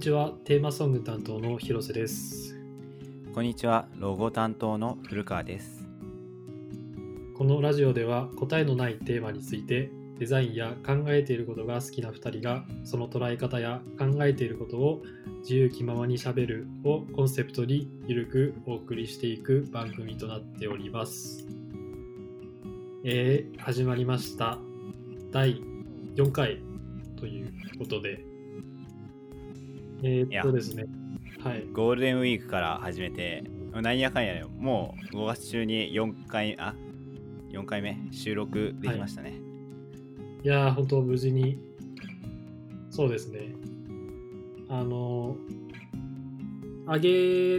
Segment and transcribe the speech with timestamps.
[0.00, 0.32] ちは。
[0.44, 2.58] テーマソング担当の広瀬です。
[3.34, 3.86] こんにちは。
[3.98, 5.86] ロゴ担当の古川です。
[7.36, 15.02] このラジオでは答えのないテーマについてデザインや考えていることが好きな2人がその捉え方や考えていることを
[15.42, 21.46] 自由気ままにしゃべるをコンセプトにゆるくお送りしていく番組となっております。
[23.04, 24.58] えー、始まりました。
[25.30, 25.60] 第
[26.14, 26.62] 4回
[27.16, 28.29] ということで
[30.02, 30.86] えー、っとですね。
[31.42, 31.66] はい。
[31.72, 36.74] ゴールデンウィークから始めてなんやかんやもう5月中に4回あ
[37.50, 37.98] 4回目？
[38.12, 39.40] 収録できましたね、はい。
[40.44, 41.58] いやー、本当無事に、
[42.90, 43.54] そうですね。
[44.68, 45.36] あの、
[46.86, 46.98] 上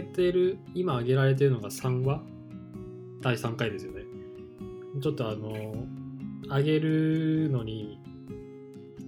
[0.00, 2.22] げてる、今上げられてるのが3話？
[3.20, 4.02] 第3回ですよね。
[5.00, 5.74] ちょっとあの、
[6.48, 7.98] 上げるのに、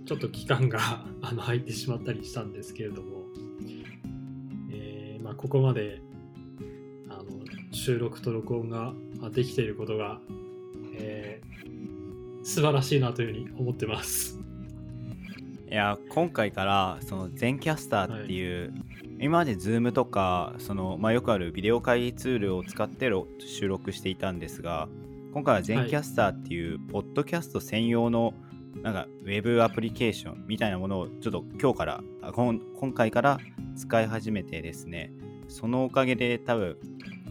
[0.06, 3.13] ちょっと期間があの入ってしまったりしたんですけれども、
[5.34, 6.00] あ、ここまで
[7.08, 7.24] あの
[7.72, 8.94] 収録と録音が
[9.30, 10.20] できていることが、
[10.96, 11.54] えー
[12.44, 14.38] 素晴らしいなというふうに思ってます。
[15.70, 18.82] いや今回からその全キャスターっていう、はい、
[19.18, 23.10] 今まで Zoom とかその、まあ、よくあるビデオ会議ツールを使って
[23.40, 24.88] 収録していたんですが
[25.32, 28.34] 今回は全キャスターっていう、ポッドキャスト専用の
[28.82, 32.60] なんかウェブアプリケーションみたいなものをちょっと今日から今
[32.94, 33.40] 回から
[33.74, 35.12] 使い始めてですね
[35.48, 36.76] そのおかげで多分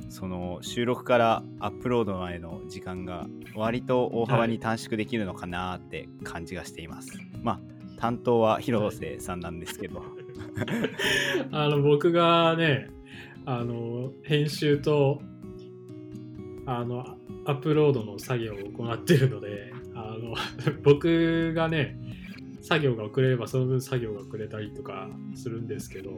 [0.09, 7.17] その収録からアップロードまでの時間が割と大幅に短縮できるのかなって感じがしています。
[7.17, 7.59] はい、まあ
[7.97, 10.08] 担当は広瀬さんなんですけど、 はい、
[11.52, 12.89] あの僕がね
[13.45, 15.22] あの編集と
[16.66, 20.35] あのアップロードの作業を行っているのであの
[20.83, 21.97] 僕がね
[22.64, 26.11] 作業が遅れればその分作業が遅れたりとかするんですけど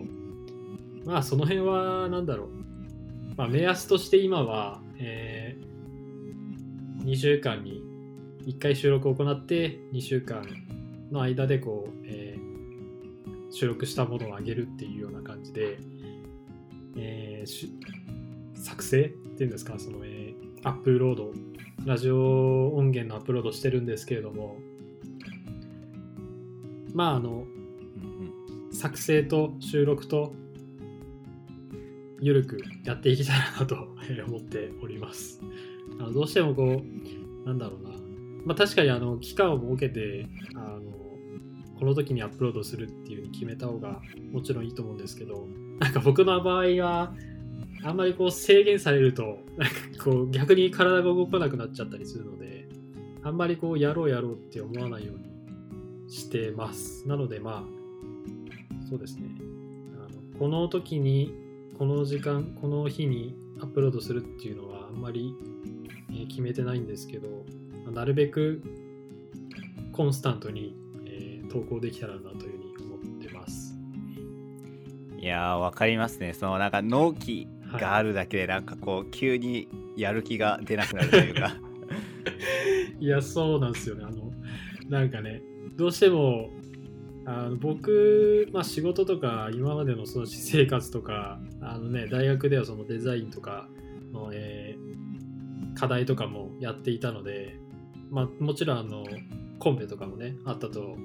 [1.04, 2.50] まあその辺は何だろう。
[3.36, 7.84] まあ、目安として今は、えー、2週間に
[8.46, 10.42] 1回収録を行って2週間
[11.12, 15.78] の間でこう、えー、収録したものを上げるっていうような感じで、
[16.96, 21.34] えー、作成っていうんですかその、えー、アップロード
[21.86, 24.60] ラジオ音源のアップロードしてるんですけれども
[26.96, 27.46] まああの
[28.72, 30.34] 作成と収録と
[32.22, 33.76] ゆるくやっていきたいなと
[34.26, 35.42] 思っております。
[36.00, 36.82] あのどうしてもこ
[37.44, 37.90] う、なんだろうな。
[38.46, 40.82] まあ確かにあの期間を設けて、あの
[41.78, 44.02] この時にアップロードするっていうふうに決めた方が
[44.32, 45.48] もちろんいいと思うんですけど、
[45.80, 47.14] なんか僕の場合は、
[47.84, 52.70] あんまりこう制限されると、なんかこう逆に体が動かなくなっちゃったりするので、
[53.22, 55.25] あんまりこうやろうやろうって思わないように
[56.16, 57.08] してます。
[57.08, 59.30] なのでまあ、そうですね。
[59.98, 61.34] あのこの時に
[61.78, 65.36] この時間、この日にアップロードするっていうのはあんまり、
[66.14, 67.46] え決めてないんですけど、
[67.92, 68.62] なるべく
[69.92, 70.76] コンスタントに、
[71.06, 73.76] えー、投稿できたらなというふうに思ってます。
[75.18, 76.34] いやー、わかりますね。
[76.34, 79.68] そのなんか納期があるだけで、なんかこう、急に
[79.98, 81.58] やる気が出なくなるというか
[83.02, 84.06] いや、そうなんですよね。
[84.08, 84.32] あの、
[84.88, 85.42] なんかね、
[85.76, 86.50] どうしても
[87.26, 93.68] あの僕、まあ、仕事とか今までのその私生活とかあの、ね、大学ではそのデザインとか
[94.14, 97.58] の、えー、課題とかもやっていたので、
[98.12, 99.06] まあ、もちろんあの
[99.58, 100.96] コンペとかもねあったと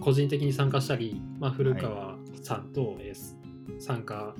[0.00, 4.34] 個人的に参加したり、まあ、古川さんと、えー、参加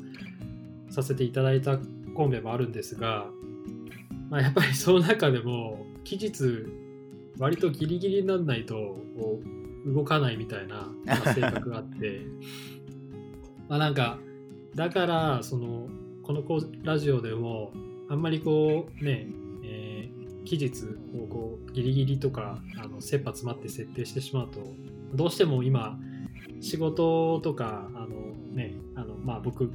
[0.91, 1.79] させていただいた
[2.15, 3.27] コンペもあるんですが、
[4.31, 6.67] まあ、やっぱりその中でも期日
[7.39, 8.99] 割とギリギリにならないと
[9.87, 10.89] 動かないみたいな
[11.35, 12.23] 性格があって。
[13.69, 14.19] まあなんか
[14.77, 15.89] だからその
[16.23, 16.43] この
[16.83, 17.73] ラジオでも
[18.09, 19.27] あんまりこうね、
[19.65, 24.61] えー、期日をこうギリギリとかあの切羽詰まって設定してしまうと
[25.15, 25.99] どうしても今
[26.61, 29.71] 仕事とかあのねあのまあ僕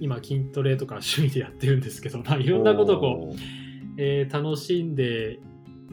[0.00, 3.38] 今筋トレとか趣味でやってるんですけど、まあ、いろんなことをこう、
[3.96, 5.40] えー、楽しんで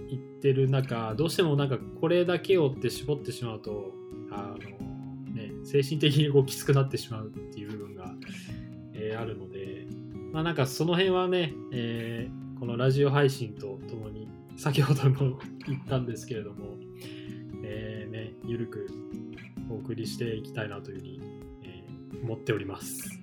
[0.09, 3.93] いってる中どうしてもなんかこれだけをって絞ってしまうと
[4.31, 8.13] あの、ね、精神的にこうきつくなってしまうっていう部分が、
[8.93, 9.87] えー、あるので、
[10.31, 16.77] まあ、なんかその辺はね、えー、このラジオ配信とともに先ほども言ったんですけれども、
[17.63, 18.87] えーね、ゆるく
[19.69, 21.21] お送りしていきたいなというふうに、
[21.63, 23.19] えー、思っております。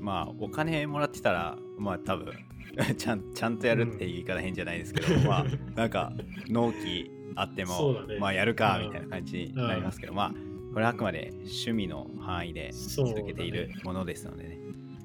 [0.00, 2.32] まあお金もらってたらまあ多分
[2.96, 6.12] ちゃんちゃんとやるって言い方変じゃないですけど、うん、まあなんか
[6.48, 10.34] 納期あっても、ね、まあやるかみたいな感じになりますけど、うん、まあ
[10.72, 14.58] これはあくまで趣味の範囲で続けているものですのでね。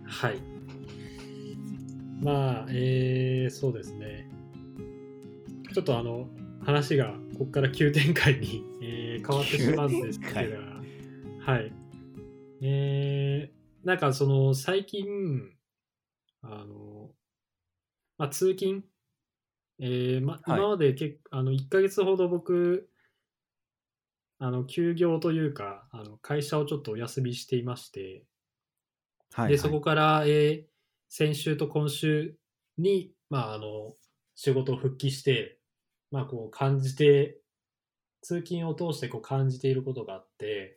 [0.05, 0.37] はい。
[2.21, 4.29] まあ、えー、そうですね。
[5.73, 6.29] ちょっとあの、
[6.61, 10.57] 話がここから急展開に、えー変わってしまうんですけど、
[11.39, 11.71] はい。
[12.61, 15.05] えー、なんかその、最近、
[16.41, 16.92] あの、
[18.17, 18.83] まあ、通勤、
[19.79, 20.41] えーま、はい。
[20.59, 22.89] 今までけあの1ヶ月ほど僕、
[24.39, 28.25] あの休業というかあの会社をちょっとお休みしていまして、
[29.31, 30.73] はい、でそこから、えー
[31.15, 32.33] 先週と今週
[32.79, 33.93] に、まあ、あの
[34.33, 35.59] 仕事を復帰して、
[36.09, 37.37] まあ、こう感じて
[38.23, 40.75] 通勤を通してこう感じていることがあって。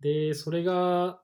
[0.00, 1.20] でそれが、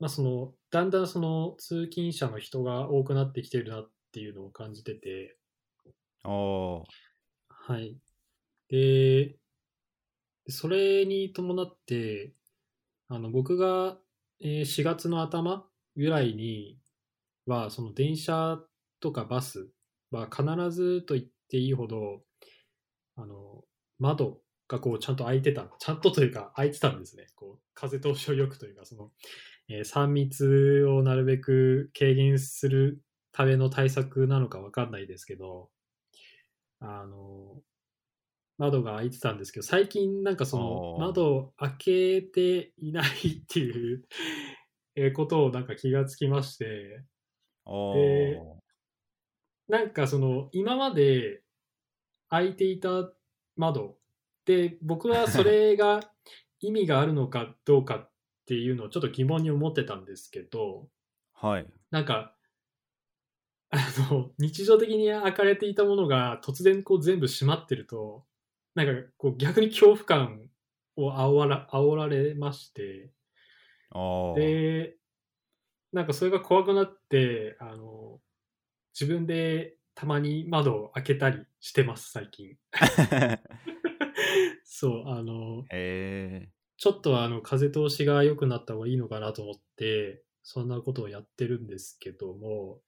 [0.00, 5.38] まあ、そのだんだんその通勤者の人が多くなってきてるなっていうのを感じてて、
[7.50, 8.00] はい。
[8.68, 9.38] で、
[10.48, 12.34] それに伴って、
[13.08, 13.98] あの僕が、
[14.40, 16.78] えー4月の頭ぐらいに
[17.46, 18.60] は、その電車
[19.00, 19.70] とかバス
[20.10, 22.22] は必ずと言っていいほど、
[23.16, 23.64] あの、
[23.98, 27.28] 窓がこうちゃんと開いてた、ちゃんとというか開いてたんですね。
[27.36, 29.12] こう風通しを良くというか、その、
[29.68, 33.02] えー3密をなるべく軽減する
[33.38, 35.70] ための対策なのかわかんないですけど、
[36.80, 37.62] あの、
[38.58, 44.02] 窓が開いてたんですけど、最近なんかその窓を開けていないっていう
[44.96, 47.04] えーことをなんか気がつきまして、
[47.64, 51.44] おでーなんかその今まで
[52.28, 53.12] 開いていた
[53.54, 53.98] 窓
[54.46, 56.00] で僕はそれが
[56.58, 58.10] 意味があるのかどうかっ
[58.46, 60.88] ていうのをちょっと疑問に思ってたんですけど、
[61.34, 61.66] はい。
[61.92, 62.37] なんか、
[63.70, 63.76] あ
[64.10, 68.24] の、日常的に開かれていたものが突然こう全部閉まってると、
[68.74, 70.48] なんかこう逆に恐怖感
[70.96, 73.10] を煽ら煽られまして、
[74.36, 74.96] で、
[75.92, 78.20] なんかそれが怖くなって、あの、
[78.98, 82.56] 自分でたまに窓を開けたりしてます、最近。
[84.64, 92.80] そう、あの、えちょっとあの風通しが良くなった方がいいのかなと思って、そんなことをやってるんですけども、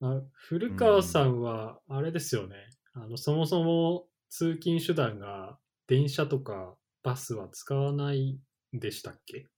[0.00, 2.56] あ古川さんは、あれですよね、
[2.94, 8.40] あの、そもそも通勤手段が電車とかバスは使わない
[8.76, 9.48] んでしたっけ？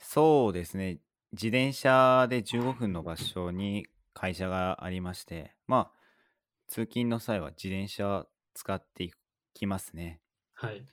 [0.00, 1.00] ーそうですね。
[1.32, 6.00] 自転車で15分の場所に会社がありまして、まあ、
[6.66, 9.12] 通勤の際は自転車使ってい
[9.54, 10.22] きますね。
[10.54, 10.86] はい。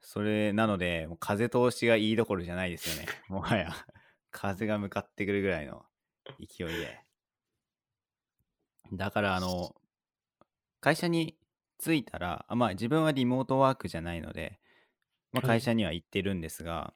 [0.00, 3.14] それなので、もう風通しがいいどころじゃないですよね。
[3.28, 3.70] もはや、
[4.30, 5.86] 風が向かってくるぐらいの
[6.38, 7.04] 勢いで。
[8.92, 9.74] だから、あの、
[10.80, 11.38] 会社に
[11.78, 14.60] 着いたら、あまあ自分はリモートワークじゃないので、
[15.32, 16.94] まあ、はい会社には行ってるんですが、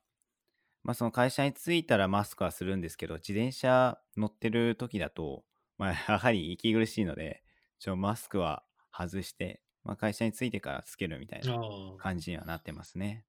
[0.82, 5.44] まあその会社に着いたらマスクはするんですけど、自転車乗ってる時だと、
[5.78, 7.42] まあ やはり息苦しいので、
[7.78, 11.60] ちょマスクは外して、まあ会社に着いてからつけるみたいな。
[11.98, 13.24] 感じにはなってますね。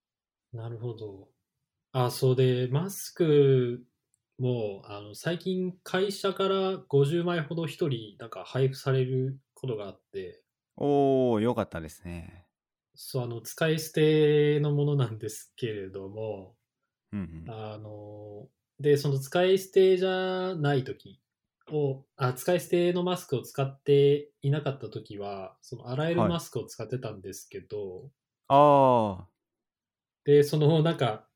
[0.54, 1.30] なるほど。
[1.94, 3.86] あ、そうで、マスク
[4.40, 10.44] も、あの、最近会社から50枚ほど一人、なんか配布されることがあって、
[10.78, 12.48] おー、よかったですね。
[12.96, 16.58] そう、あの、使い捨てのものなんですけれども、
[17.12, 17.56] うんうん。
[17.56, 21.22] あの、で、その使い捨てじゃない時
[21.72, 28.12] を、あ、使い捨てのマスクを使っていなかった時は、その洗えるはいマスクを使ってたんですけど、
[28.50, 29.28] あ
[30.26, 31.27] で、そのなんか、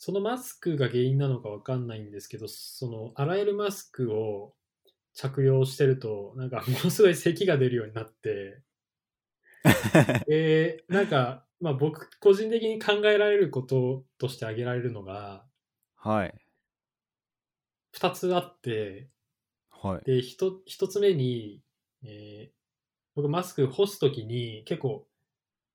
[0.00, 4.56] そのマスクが原因なのかわかんないんですけど、その洗えるマスクを
[5.14, 10.24] 着用してると、なんかものすごい咳が出るようになって、ー。
[10.26, 15.46] で、なんか、まあ僕個人的に考えられることとして挙げられるのが、
[15.96, 16.34] はい。
[17.92, 19.10] 2つあって、
[19.70, 20.04] はい。
[20.04, 21.62] で、一一つ目に、
[22.04, 22.60] えー
[23.16, 25.06] 僕マスク干すときに結構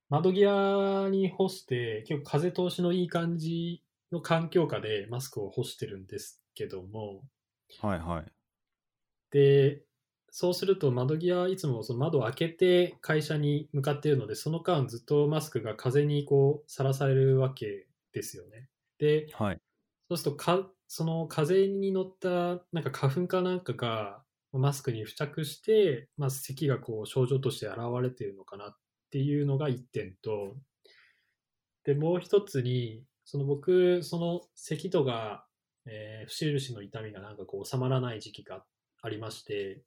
[0.09, 7.23] 窓際に干して結構風通しのいい感じの環境下でマスクを干してるんですけども、
[7.79, 8.31] はいはい。
[9.31, 9.83] で、
[10.29, 18.69] そうすると窓際いつもその窓を開けて会社に向かっているので、その間ずっとマスクが風にこうさらされるわけですよね。
[18.97, 19.61] で、はい。
[20.09, 28.77] そうするとか、その風に乗ったなんか花粉かなんかがマスクに付着して、まあ、咳がこう症状として現れているのかなっ
[29.11, 30.57] ていうのが一点と、
[31.83, 35.47] で、もう一つに、その僕、その咳とか、
[35.85, 38.63] えー節々の痛みがなんかこう収まらない時期が
[39.01, 39.83] ありまして、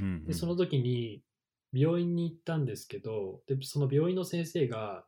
[0.00, 0.24] うんうん。
[0.26, 1.22] で、その時に
[1.72, 5.04] 病院に行ったんですけど、で、その病院の先生が、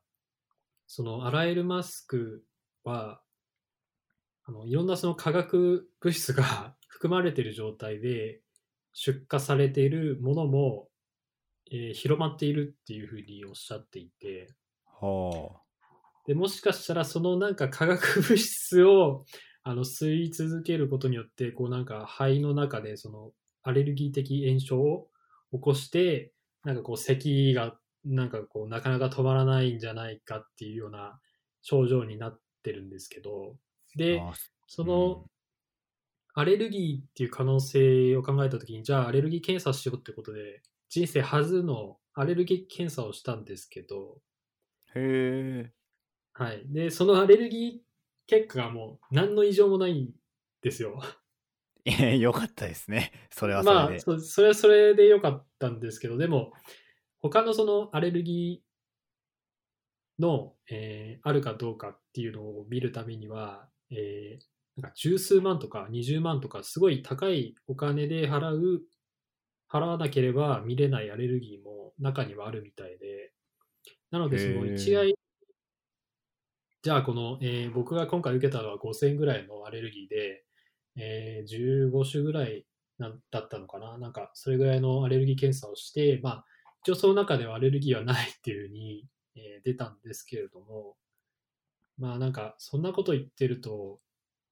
[0.87, 2.45] そのあらゆるマスク
[2.85, 3.21] は、
[4.45, 8.43] あのいろんなその化学物質が 含まれている状態で
[8.93, 10.89] 出荷されているものも、
[11.71, 14.55] えー広まっているっていうふうにおっしゃっていて、
[15.01, 15.63] は
[16.27, 19.25] でもしかしたらそのなんか化学物質を
[19.65, 25.09] あの吸い続けることによってこうなんか肺の中でそのアレルギー的炎症を
[25.53, 26.33] 起こして
[26.65, 31.21] なんかこう咳がなんかこうなかなか止まらないんじゃないかっていうような
[31.61, 33.57] 症状になってるんですけど
[33.95, 33.99] あ。
[33.99, 34.33] であ
[34.67, 35.27] その
[36.35, 44.19] アレルギーっていう可能性を考えた時にじゃあアレルギー検査しようってことで人生初のアレルギー検査をしたんですけど
[44.95, 45.73] へえ。
[46.35, 46.63] はい。
[46.73, 47.81] で、そのアレルギー
[48.27, 50.11] 結果がもう何の異常もないん
[50.63, 51.01] ですよ。
[51.85, 53.13] いやよかったですね。
[53.31, 53.87] それはそれで。
[53.87, 56.53] まあそ、それはそれでよかったんですけど、でも、
[57.21, 68.83] 他のそのアレルギーの、えーあるかどうかっていうのを見るためには、えーなんか十数万とか20万とかすごい高いお金で払う、
[69.71, 73.33] 払わなければ見れないアレルギーも中にはあるみたいで、
[74.11, 75.15] なのでその一概
[76.83, 80.45] じゃあこの、えー僕が今回受けたのは5000円ぐらいのアレルギーで、
[80.97, 82.67] えー15種ぐらい
[82.99, 83.99] なだったのかな？
[83.99, 86.45] なんかそれぐらいのアレルギー検査をして、まあ
[86.83, 90.97] 一応その中ではアレルギーはないっていうふうに、えー出たんですけれども、
[91.99, 94.01] まあなんかそんなこと言ってると、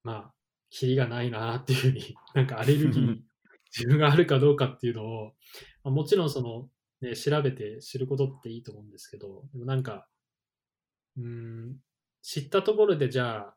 [0.03, 0.33] まあ、
[0.69, 3.17] キリがないなっていうふうに、 なんかアレルギー、
[3.75, 5.35] 自分があるかどうかっていうのを、
[5.83, 6.69] まあ、もちろんその、
[7.01, 10.07] ね、調べて知ることっていいと思うんですけど、でもなんか、
[11.17, 11.77] うーん、
[12.21, 13.55] 知ったところでじゃあ、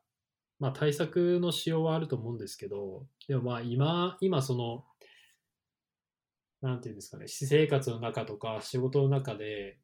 [0.59, 4.85] まあ対策のしようはあると思うんですけど、でもまあ今、今その、
[6.61, 9.77] なんていうんですかね、私生活の中とか仕事の中で、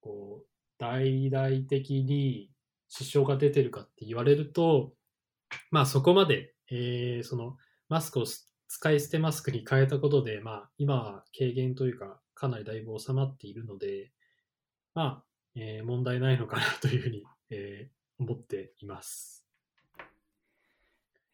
[0.00, 0.46] こう、
[0.78, 2.50] 大々的に
[2.88, 4.92] 支障が出てるかって言われると、
[5.70, 7.56] まあそこまで、えーその
[7.88, 8.24] マスクを
[8.68, 14.12] 使い捨てマスクに変えたことで、まあ今は軽減というか、かなりだいぶ収まっているので、
[14.94, 15.24] まあ、
[15.56, 19.44] えー問題ないのかなというふうに、えー思っています。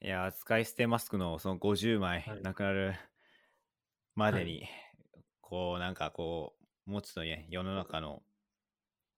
[0.01, 2.95] いや、使い捨てマスクのその50枚はいなくなる
[4.15, 4.67] までに、
[5.41, 6.55] こう、なんかこ
[6.87, 8.23] う、持つとね、世の中の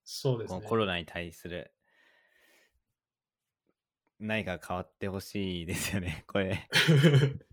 [0.03, 0.61] そうですね。
[0.67, 1.71] コロナに対する
[4.19, 6.67] 何か変わってほしいですよね、 これ。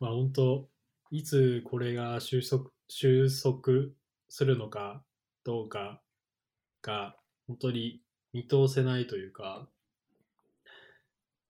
[0.00, 0.70] まあ本当、
[1.10, 3.90] いつこれが収束収束
[4.28, 5.04] するのか
[5.44, 6.02] どうか
[6.82, 8.02] が本当に
[8.36, 9.66] 見通せないというか、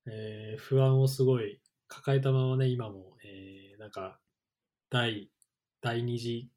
[0.07, 4.21] えー不安をすごい抱えたままね、今も、えーなんか
[4.89, 5.29] 第
[5.81, 6.49] 第二次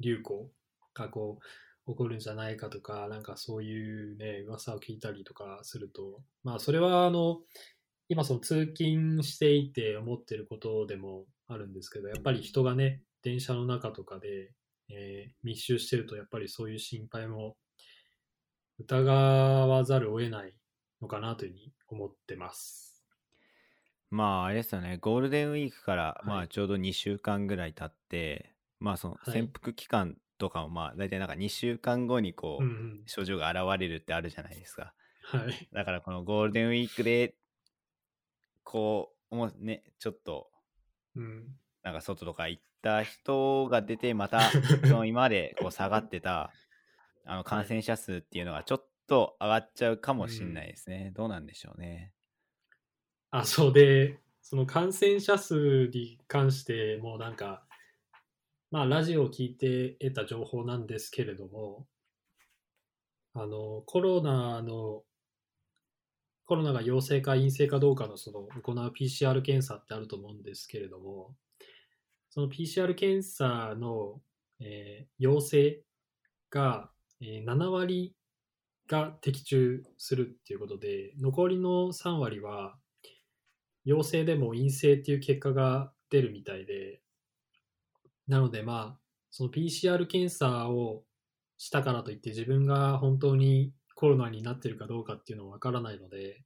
[0.00, 0.50] 流行
[0.92, 1.38] がこ
[1.86, 7.38] う起こるんじゃないかとか、なんかそういうね、噂を聞いたりとかすると、まあそれはあの、
[8.08, 14.50] 今その通勤していて思ってることでもあるんですけど、やっぱり人がね、電車の中とかで、
[14.88, 17.56] えー密集してると、やっぱりそういう心配も
[18.78, 20.54] 疑わざるを得ない
[21.00, 23.04] のかなというふうに思ってます。
[24.10, 33.08] まあ、あれですよね、ゴールデンウィークから、いまあ、ちょうど2週間ぐらい経って、まあ、そのはい潜伏期間とかも、まあ、大体なんか2週間後にこう。
[33.08, 34.94] 症状が現れるってあるじゃないですか。
[35.24, 35.68] はい。
[35.72, 37.34] だからこのゴールデンウィークで、
[38.62, 40.48] こう、もうね、ちょっと、
[41.16, 41.44] うん。
[41.82, 44.40] なんか外とか行った人が出て、また、
[44.86, 46.52] その今までこう下がってた、
[47.24, 51.12] あの感染者数っていうのがちょっと上がっちゃうかもしれないですね。
[51.14, 52.12] どうなんでしょうね。
[53.30, 57.66] あ、そうで、その感染者数に関してもなんか、
[58.70, 61.88] まあラジオを聞いて得た情報なんですけれども、
[63.34, 65.04] あの、コロナの、
[66.46, 71.34] コロナが陽性か陰性かどうかのその行う PCR 検査ってあると思うんですけれども、
[72.30, 74.22] その PCR 検査の、
[74.60, 75.84] えー陽性
[76.50, 76.93] が、えー
[77.46, 78.14] 7割
[78.88, 82.76] が的中するっていうことで、残りの3割は、
[83.84, 87.00] 陽性でも陰性っていう結果が出るみたいで、
[88.26, 89.00] なのでまあ、
[89.30, 91.04] その PCR 検査を
[91.58, 96.44] したからといって自分が本当にコロナになってるかどうかっていうのはわからないので、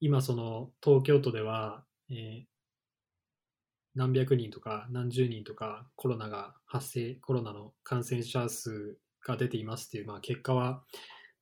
[0.00, 2.58] 今その東京都では、えー
[3.94, 8.96] 何百人とか何十人とかコロナが発生、コロナの感染者数
[9.28, 10.82] が出ていますっていう、まあ、結果は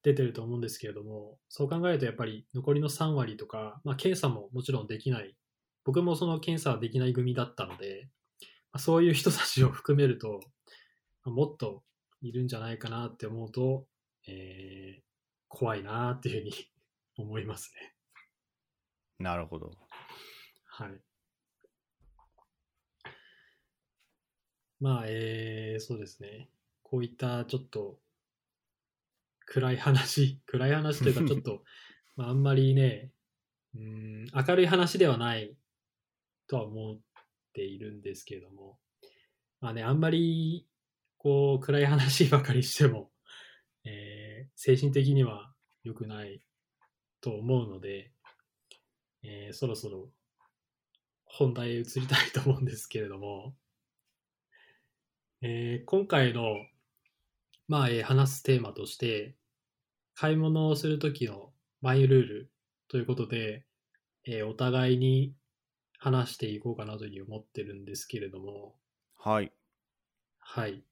[0.03, 5.37] 出てると思うんですけれども、そう考えるとやっぱり残りの3割とか、まあ、検査ももちろんできない、
[5.85, 8.09] 僕もその検査はできない組だったので、
[8.73, 10.41] まあ、そういう人たちを含めると、
[11.25, 11.83] まあもっと
[12.23, 13.87] いるんじゃないかなって思うと、
[14.29, 15.03] えー、
[15.49, 16.53] 怖いなっていうふうに
[17.19, 17.95] 思いますね。
[19.19, 19.73] なるほど。
[20.67, 21.01] はい。
[24.79, 26.51] まあ、えー、そうですね。
[26.97, 27.99] こういったちょっと
[29.45, 31.63] 暗い話、 暗い話というかちょっと、
[32.17, 33.13] まあ、あんまりね、
[33.75, 35.59] うん、明るい話ではない
[36.47, 37.01] とは思っ
[37.53, 38.81] ているんですけれども、
[39.61, 40.67] まあね、あんまり
[41.19, 43.13] こう暗い話ばかりしても、
[43.85, 46.47] えー、精神的には良くない
[47.21, 48.11] と思うので、
[49.23, 50.11] えー、そろそろ
[51.27, 53.55] 本題へ移りたいと思うんですけれども、
[55.43, 56.57] えー、今回の、
[57.69, 59.35] まあ、えー、話すテーマとして、
[60.15, 62.53] 買い物をするときのマイルール
[62.89, 63.65] ということで、
[64.25, 65.35] えー、お互いに
[65.99, 68.77] 話していこうかなというふうに思ってるんですけれども。
[69.19, 69.53] はい。
[70.39, 70.85] はい。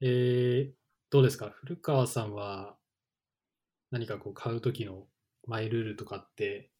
[0.00, 0.72] えー、
[1.10, 1.50] どうですか？
[1.50, 2.76] 古川さんは
[3.90, 5.06] 何かこう買うときの
[5.46, 6.70] マイルールとかって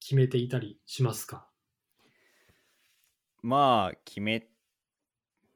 [0.00, 1.48] 決めていたりしますか？
[3.42, 4.48] まあ、決め、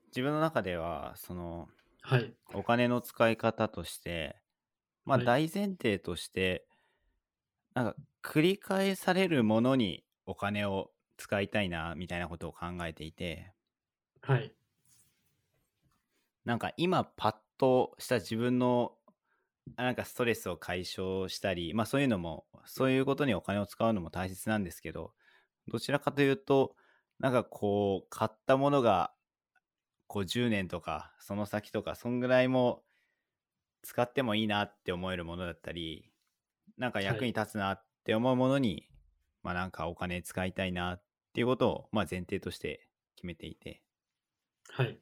[0.07, 1.69] 自分の中では、その、
[2.04, 2.37] はい。
[2.54, 4.40] お金の使い方として、
[5.04, 6.68] まあ大前提として、
[7.75, 13.54] なんか繰り返されるものにお金を使いたいな、みたいなことを考えていて、
[14.23, 14.54] はい。
[16.44, 18.99] なんか今パッとした自分の
[19.76, 25.14] なんかストレスを解消したり、まあそういうのも、そういうことにお金を使うのも大切なんですけど、
[25.68, 26.76] どちらかというと、
[27.20, 29.14] なんかこう、買ったものが、
[30.14, 32.85] こう10年とか、その先とか、そんぐらいも
[33.83, 36.09] 使ってもいいなって思えるものだったり、
[36.78, 38.88] なんか役に立つなって思うものに、はい、
[39.42, 41.02] まあなんかお金使いたいなっ
[41.33, 43.83] ていうことを、まあ前提として決めていて。
[44.68, 45.00] はい。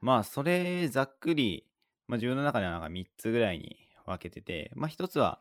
[0.00, 1.66] まあそれざっくり
[2.08, 5.40] まあ、自分の中ではなんか3つぐらいに分けてて、まあ、1つは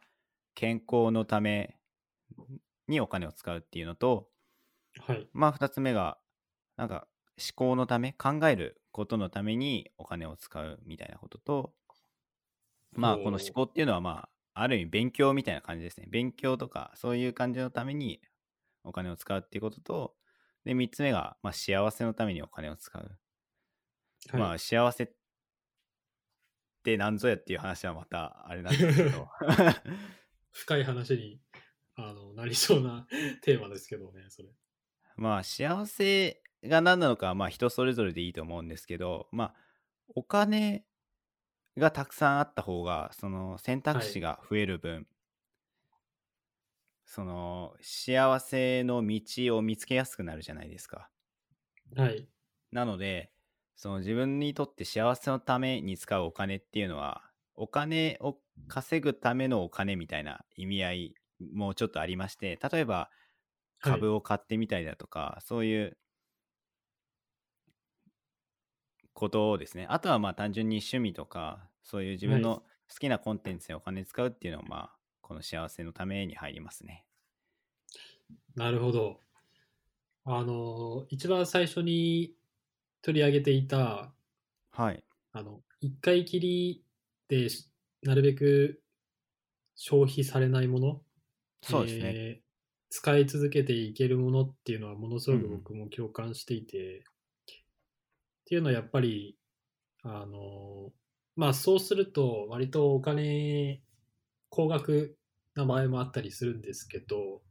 [0.56, 1.78] 健康のため
[2.90, 4.28] にお金を使うっていうのと、
[5.00, 6.18] はい、まあ2つ目が
[6.76, 11.74] なんか思考のため考えることのためにお金を使うみたいなことと
[12.94, 16.08] まあこの思考っていうのはまあある意味勉強みたいな感じですね。
[16.10, 18.22] 勉強とかそういう感じのために
[18.84, 20.14] お金を使うっていうことと
[20.64, 23.02] で3つ目がまあ幸せのためにお金を使う、
[24.32, 25.12] はい、まあ幸せっっ
[26.86, 29.28] て何ぞやっていう話はまたあれなんですけど。
[30.54, 31.42] 深い話に
[31.96, 33.08] あのなりそうな
[33.42, 34.50] テーマですけどねそれ。
[35.18, 39.56] まあ幸せが何なのかはまあ人それぞれでいいと思うんですけどまあ
[40.16, 40.86] お金
[41.78, 45.06] がたくさんあった方がその選択肢が増える分、はい、
[47.06, 51.10] その幸せの道を見つけやすくなるじゃないですか。
[51.96, 52.28] はい。
[52.72, 53.32] なので
[53.76, 57.24] その自分にとって幸せのために使うお金っていうのは、
[57.56, 61.16] お金を稼ぐためのお金みたいな意味合い
[61.54, 63.12] もちょっとありまして、例えば
[63.80, 65.98] 株を買ってみたりだとか、はい、そういう
[69.16, 77.06] ことをですね、あとはまあ単純に趣味とか、そういう自分の好きなコンテンツにお金使うっていうのは、まあ、この幸せのために入りますね。
[78.56, 79.20] なるほど。
[80.26, 82.34] あの、一番最初に
[83.02, 84.12] 取り上げていた、
[84.72, 85.04] はい。
[85.32, 86.84] あの、一回きり
[87.28, 87.48] で
[88.04, 88.82] なるべく
[89.76, 91.02] 消費されないもの、
[91.62, 92.44] そうですね、えー、
[92.90, 97.04] 使い続けていけるものっていうのはものすごく僕も共感していて、うん、
[98.46, 99.36] っていうのはやっぱり、
[100.04, 100.92] あの、
[101.36, 103.82] まあそうすると割とお金、
[104.50, 105.18] 高額
[105.56, 107.42] な場合もあったりするんですけど、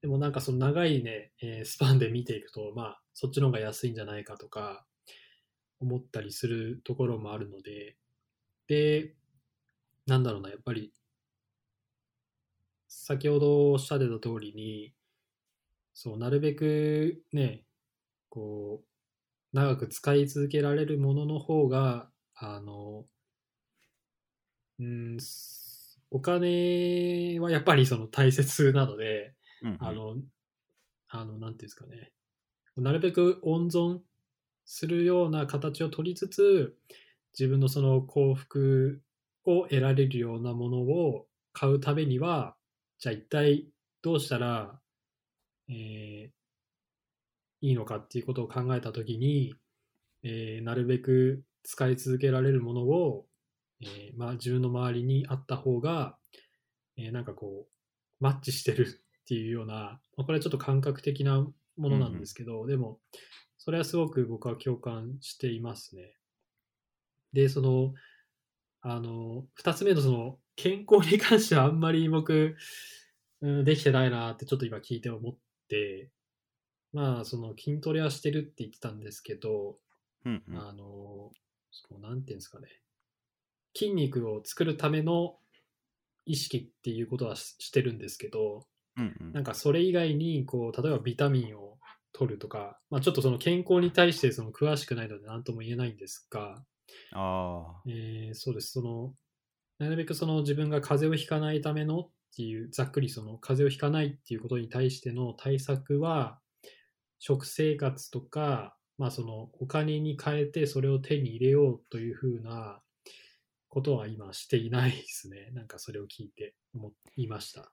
[0.00, 4.86] でもなんかその長いね、えー、スパンで見ていくと、まあそっちの方が安いんじゃないかとか
[5.80, 7.96] 思ったりするところもあるので、
[8.68, 9.16] で、
[10.06, 10.92] なんだろうな、やっぱり、
[12.86, 14.94] 先ほどおっしゃってた通りに、
[15.94, 17.64] そう、なるべくね、
[18.28, 18.95] こう、
[19.56, 23.06] 長く使い続けられるものの方が、あの、
[24.78, 25.16] うん、
[26.10, 30.16] お金はやっぱりその大切なので、うんうん、あの、
[31.08, 32.12] あの、なんていうんですかね、
[32.76, 34.00] なるべく温存
[34.66, 36.76] するような形を取りつつ、
[37.32, 39.00] 自分のその幸福
[39.46, 42.56] を得られるようなものを買うためには、
[42.98, 43.70] じゃあ一体
[44.02, 44.78] どうしたら、
[45.70, 46.35] えー、
[47.66, 49.54] いいのかっていうことを考えたときに、
[50.22, 53.26] えー、なるべく使い続けられるものを、
[53.82, 56.16] えーまあ、自分の周りにあった方が、
[56.96, 61.40] えー、なんかこう、マッチしてるっていうような、これはちょっと感覚的な
[61.76, 63.00] ものなんですけど、うん、でも、
[63.58, 66.14] それはすごく僕は共感していますね。
[67.32, 67.94] で、その、
[68.80, 72.56] あの、二つ目のその、健康に関してはあんまり僕、
[73.40, 75.36] うん、できてないなってちょっと今聞いて思っ
[75.68, 76.10] て、
[76.96, 79.76] まあ、その筋トレはしてるって言ってたんですけど、
[80.24, 81.30] うんうんあの、
[81.70, 82.68] そう、なんていうんですかね。
[83.76, 85.36] 筋肉を作るための
[86.24, 91.76] 意識っていうことはししてるんですけど、うんうんなんかそれ以外に、こう、例えばビタミンを
[92.14, 96.64] 取るとか、まあちょっとその健康に対してその詳しくないので何とも言えないんですが、
[97.12, 98.72] ああえーそうです。
[98.72, 99.12] その、
[99.78, 106.40] なるべくその自分が風邪をひかないためのっていう、ざっくりその風邪をひかないっていうことに対しての対策は、
[107.18, 112.80] 食生活とか、まあそのお金に変えてそれを手に入れようというふうな
[113.68, 115.50] ことは今していないですね。
[115.54, 117.72] なんかそれを聞いて思いました。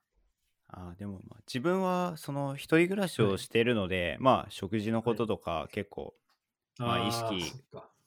[0.68, 6.14] あーでもまあ自分はその一人暮らしをしているので、まあ食事のこととか結構
[6.78, 7.52] まあ意識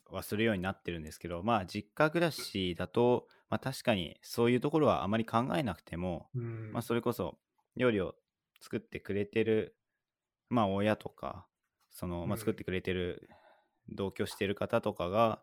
[0.09, 7.37] はするようになってるんですけどまあ実家暮らしだと、まあ、確かにそういうところはあまり考えなくても、うんまあ、それこそ
[7.75, 8.15] 料理を
[8.61, 9.75] 作ってくれてる
[10.49, 11.47] まあ親とか
[11.91, 13.29] その、まあ、うん作ってくれてる
[13.89, 15.41] 同居してる方とかが、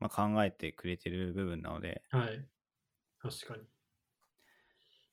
[0.00, 2.48] まあ、考えてくれてる部分なのではい。
[3.20, 3.62] 確かに。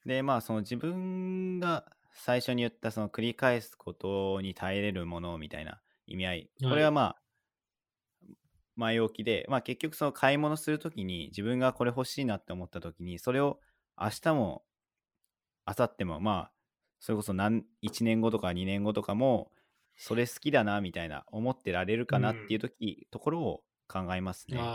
[0.06, 7.22] でまあその自分が最初に言ったその繰り返すことに耐えれるものみたいな意味合いこれはまあ
[8.76, 13.60] 前置きで、まあ、結局その買い物するときに自分がこれ欲しいなって思ったときにそれを
[14.00, 14.64] 明日も
[15.68, 16.52] 明後日もまあ
[17.00, 19.52] それこそ何1年後とか2年後とかも
[19.96, 24.74] それ好きだなみたいな思ってられるかなっていう時、ところを考えますね。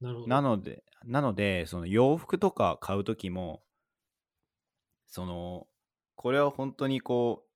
[0.00, 0.28] なるほど。
[0.28, 3.64] なので、なので、その洋服とか買うときも、
[5.06, 5.66] その、
[6.14, 7.46] これは本当にこ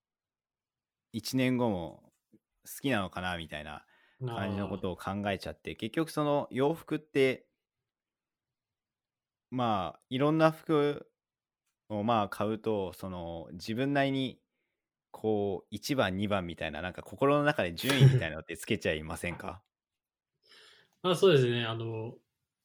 [1.12, 2.12] う、1年後も
[2.64, 3.84] 好きなのかなみたいな
[4.20, 7.46] 感じのことを考えちゃって、結局その洋服って、
[9.50, 11.10] まあ、いろんな服
[11.88, 14.40] をまあ買うと、その自分なりに、
[15.12, 19.62] こう、1番、2番みたいな、なんか心の中で順位みたいなのってつけちゃいません か？
[21.02, 21.64] まあそうですね。
[21.64, 22.14] あの、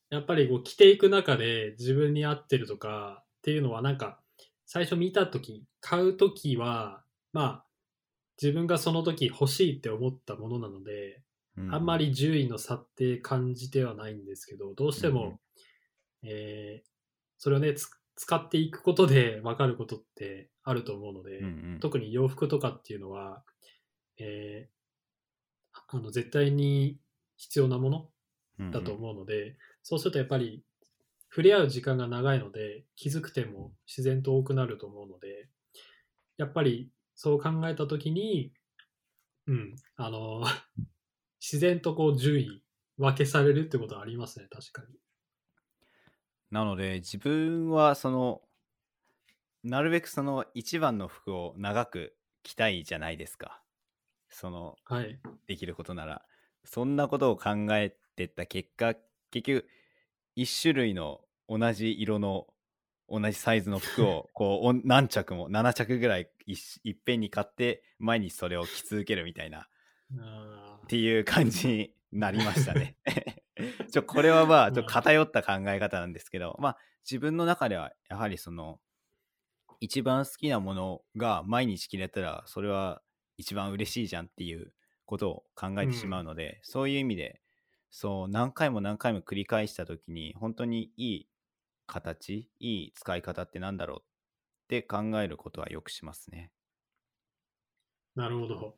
[0.09, 4.21] やっぱりこう着ていく中で自分に合ってるとかっていうのはなんか
[4.65, 7.67] 最初見たとき、買うときは、まあ
[8.41, 11.23] 自分がその時欲しいって思ったものなので、
[11.67, 15.41] あんまり順位の差って感じてはないんですけど、どうしても、
[16.23, 16.89] えー
[17.39, 21.79] それをね、つ使っていくことで分かることってあると思うので、うんうん。
[21.79, 23.43] 特に洋服とかっていうのは、
[24.19, 24.73] えー
[25.95, 26.99] あの絶対に
[27.37, 28.09] 必要なもの
[28.59, 28.71] うんうん。
[28.71, 30.63] だと思うので、そうするとやっぱり
[31.29, 35.49] 触れ合う時間が長いので気づく点も自然と多くなると思うので
[36.37, 38.53] やっぱりそう考えた時に
[39.47, 40.43] うんあの
[41.41, 42.63] 自然とこう順位
[42.97, 44.95] 分けされるってことはありますね確かに
[46.53, 48.41] なので自分はその
[49.63, 52.13] なるべくその一番の服を長く
[52.43, 53.63] 着たいじゃないですか。
[54.29, 55.19] そのはい。
[55.47, 56.21] できることなら。
[56.63, 58.93] そんなことを考えてった結果
[59.31, 59.67] 結局
[60.35, 62.45] 一種類の同じ色の
[63.09, 69.67] 同じサイズの服を こうお何着も7着ぐらいいいっぺんに買って毎日それを着続けるみたいな。
[70.19, 72.95] あっていう感じになりましたね。
[73.91, 76.77] ちょこれはまあちょっと偏った考え方なんですけど、まあ
[77.09, 78.79] 自分の中ではやはりその
[79.79, 83.01] 一番好きなものが毎日着れたらそれは
[83.37, 84.73] 一番嬉しいじゃんっていう
[85.05, 87.41] ことを考えてしまうので、そういう意味で
[87.89, 91.29] そう何回も何回も繰り返した時に本当にいい
[91.85, 94.03] 形いい使い方ってなんだろうっ
[94.67, 96.51] て考えることはよくしますね。
[98.15, 98.77] なるほど。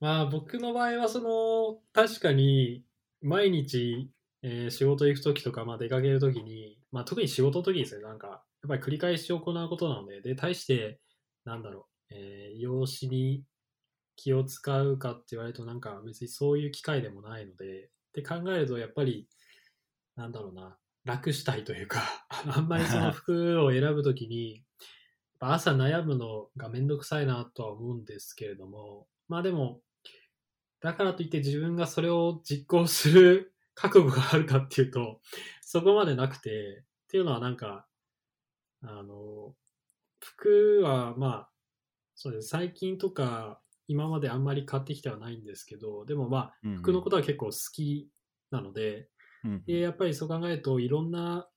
[0.00, 2.84] まあ僕の場合はその確かに
[3.22, 4.10] 毎日、
[4.42, 11.00] えー仕事行く時とか、まあ、出かける時に、まあ、特に仕事の時ですねなんかやっぱり繰り返し行うことなのでで対して
[11.44, 13.44] なんだろう、えー容姿に
[14.16, 19.28] 気を使うかって言われるとなんか別にそういう機会でもないのでって考えるとやっぱり
[20.16, 24.62] なんだろうな楽したいというか あんまりその 服を選ぶ時にやっ
[25.38, 29.80] ぱ朝悩むのがめんどくさいなとは思うんですけれどもまあでも
[30.80, 35.20] だからといって自分がそれを実行する 覚悟があるかっていうと
[35.62, 37.86] そこまでなくてっていうのはなんか
[38.82, 39.54] あの
[40.20, 41.50] 服はまあ
[42.14, 42.48] そうです。
[42.48, 46.76] 最近とか今まであんまり買ってきてはないんですけどでもまあうんうん。
[46.78, 48.10] 服のことは結構好き
[48.50, 49.08] なので、
[49.44, 51.48] うんでやっぱりそう考えるといろんな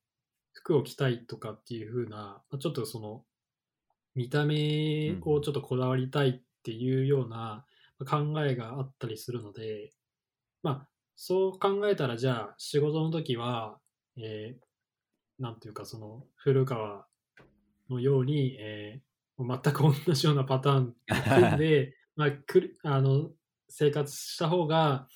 [0.54, 3.26] 服を着たいとかっていう風な、まあちょっとその
[4.16, 7.66] 見た目をちょっとこだわりたいっていうような
[8.06, 9.92] 考えがあったりするので
[10.62, 13.78] まあそう考えたらじゃあ仕事の時は、
[14.18, 14.74] えー
[15.40, 17.06] なんていうか、その、古川
[17.90, 20.80] のように、えー、全く同じようなパター
[21.56, 23.32] ンで、 まあ、くるあの
[23.68, 25.08] 生活した方が、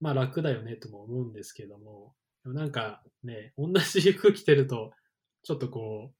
[0.00, 4.92] まあ、楽だよねとも思うんですけども、なんかね、同じ服着てると、
[5.42, 6.12] ちょっとこ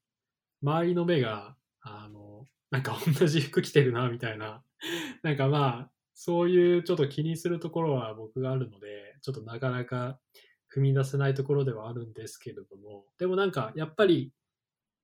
[0.61, 4.63] う、周りの目が、あの、なんか同じ服着てるな、みたいな、
[5.23, 5.91] なんかまあ、
[6.23, 10.19] そういうちょっと気にするところは僕があるので、ちょっとなかなか
[10.71, 14.31] 踏み出せないところではあるんですけれども、でもなんかやっぱり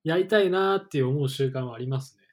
[0.04, 2.24] やりたいなって思う習慣はありますね。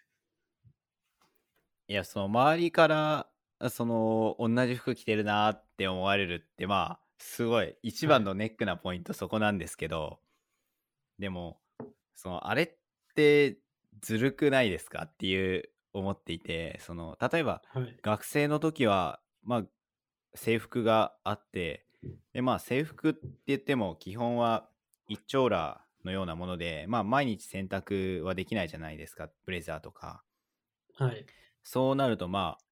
[1.88, 3.26] いや、その周りから
[3.70, 10.18] その同じ服着てるなって思われるってまあすごい一番のネックなポイントそこなんですけど、
[11.18, 11.58] でも
[12.14, 12.74] そのあれっ
[13.14, 13.56] て
[14.02, 18.00] ずるくないですかっていう思っていてその例えばはい。
[18.02, 19.64] 学生の時はまあ
[20.34, 21.86] 制服があって
[22.32, 24.70] でまあ制服って言っても基本は
[25.08, 30.24] 一丁羅のようなものでまあ毎日洗濯はできないじゃないですかブレザーとか
[30.94, 31.30] はい。
[31.64, 32.64] そうなるとまあ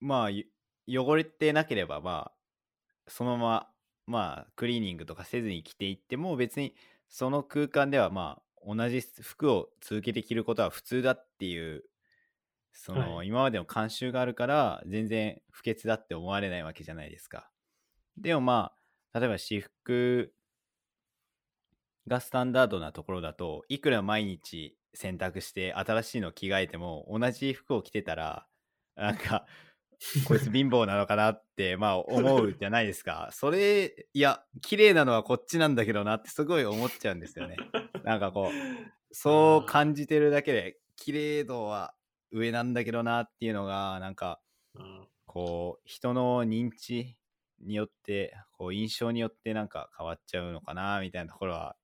[0.00, 0.46] まあゆ
[0.88, 2.32] 汚れてなければま
[3.06, 3.74] あそのまま
[4.06, 6.74] まあクリーニングとかせずに着ていっても別に
[7.08, 11.84] その空間ではまあ同じ服を続けて着ることは普通だっていう
[12.72, 17.50] その、はい今までの慣習があるから全然不潔だって思われないわけじゃないですか。
[18.16, 18.72] でもま
[19.12, 20.32] あ例えば私服
[22.06, 28.46] がスタンダードなところだといくら毎日洗濯して新しいの着替えても同じ服を着てたら
[28.96, 29.46] なんか
[30.26, 33.30] こいつ貧乏なのかなってまあ思うじゃないですか。
[33.32, 37.56] それいや綺麗なのはこっちなんだけどなってすごい思っちゃうんですよね
[38.04, 41.94] なんかこうそう感じてるだけで綺麗度は
[42.30, 44.40] 上なんだけどなっていうのがなんか
[44.74, 47.16] うんこう人の認知
[47.60, 51.76] によってこう印象によってなんか変わっちゃうのかなみたいなところは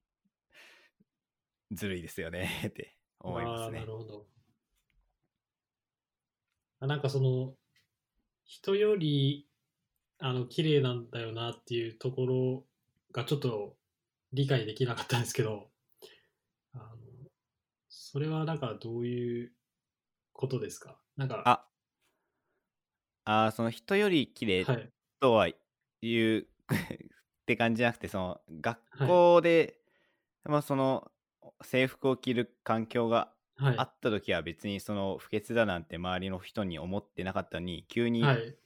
[1.72, 3.86] ずるいですよね って思いますねな。
[3.86, 4.26] るほど。
[6.80, 7.54] あなんかその、
[8.44, 9.48] 人より、
[10.18, 12.66] あの、綺麗なんだよなっていうところ
[13.12, 13.76] がちょっと
[14.32, 15.70] 理解できなかったんですけど、
[18.14, 19.52] それはなんかどういう
[20.32, 21.02] ことですか？
[21.16, 21.68] なんか、あ
[23.24, 24.92] あーその人より綺麗はい。
[25.20, 25.48] とは
[26.02, 26.46] 言うっ
[27.46, 29.80] て感じじゃなくてその学校で、
[30.44, 31.10] まあ、その
[31.62, 33.76] 制服を着る環境がはい。
[33.76, 38.58] あった時は別にその不潔だなんて周りの人に思ってなかったのに急にはい。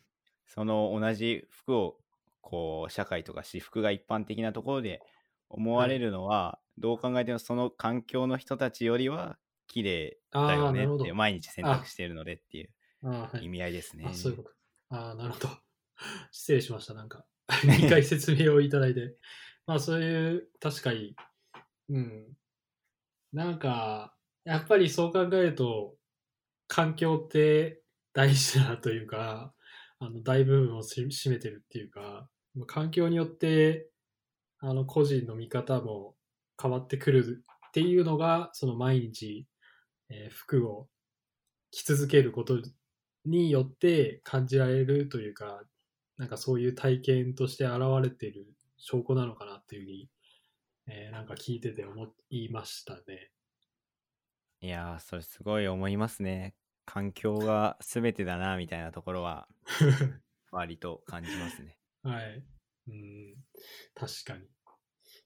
[0.46, 2.00] その同じ服を
[2.42, 5.02] こう社会とか私服が一般的なところで
[5.48, 11.12] 思われるのはどう考えてもその環境の人たちよりは綺麗だよねって。
[11.12, 12.70] 毎日洗濯しているのでっていう
[13.42, 14.04] 意味合いですね。
[14.08, 14.50] あ、そういうこと。
[14.90, 15.48] ああ、なるほど。
[16.30, 16.94] 失礼しました。
[16.94, 19.16] なんか、 2回説明をいただいて。
[19.66, 21.14] まあ、そういう、確かに、
[21.90, 22.36] うん。
[23.32, 25.96] なんか、やっぱりそう考えると、
[26.68, 29.54] 環境って大事だなというか、
[29.98, 32.30] あの、大部分をし占めてるっていうか、
[32.66, 33.90] 環境によって、
[34.60, 36.16] あの、個人の見方も
[36.60, 39.48] 変わってくるっていうのが、その毎日、
[40.10, 40.88] えー服を
[41.70, 42.58] 着続けること
[43.24, 45.64] によって感じられるというか、
[46.18, 50.10] なんかそういう体験として現れている証拠なのかなっていうふうに、
[50.88, 53.32] えーなんか聞いてて思いましたね。
[54.60, 56.56] いやーそれすごい思いますね。
[56.84, 59.48] 環境が全てだなみたいなところは
[60.50, 61.78] 割と感じますね。
[62.02, 62.44] はい。
[62.88, 63.34] うん、
[63.94, 64.48] 確かに。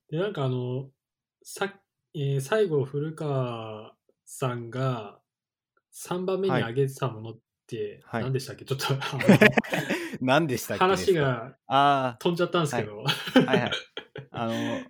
[0.08, 0.92] で、なんかあの、
[1.42, 1.72] さ
[2.14, 5.18] えー最後、古川さんが
[5.92, 6.62] 3番目にはい。
[6.62, 8.22] 挙げてたものってはい。
[8.24, 8.86] 何でしたっけ、ちょっと
[10.20, 10.80] 何でしたっけ？
[10.84, 13.02] 話があ飛んじゃったんですけど。
[13.02, 13.70] あはいはい。
[14.30, 14.80] あの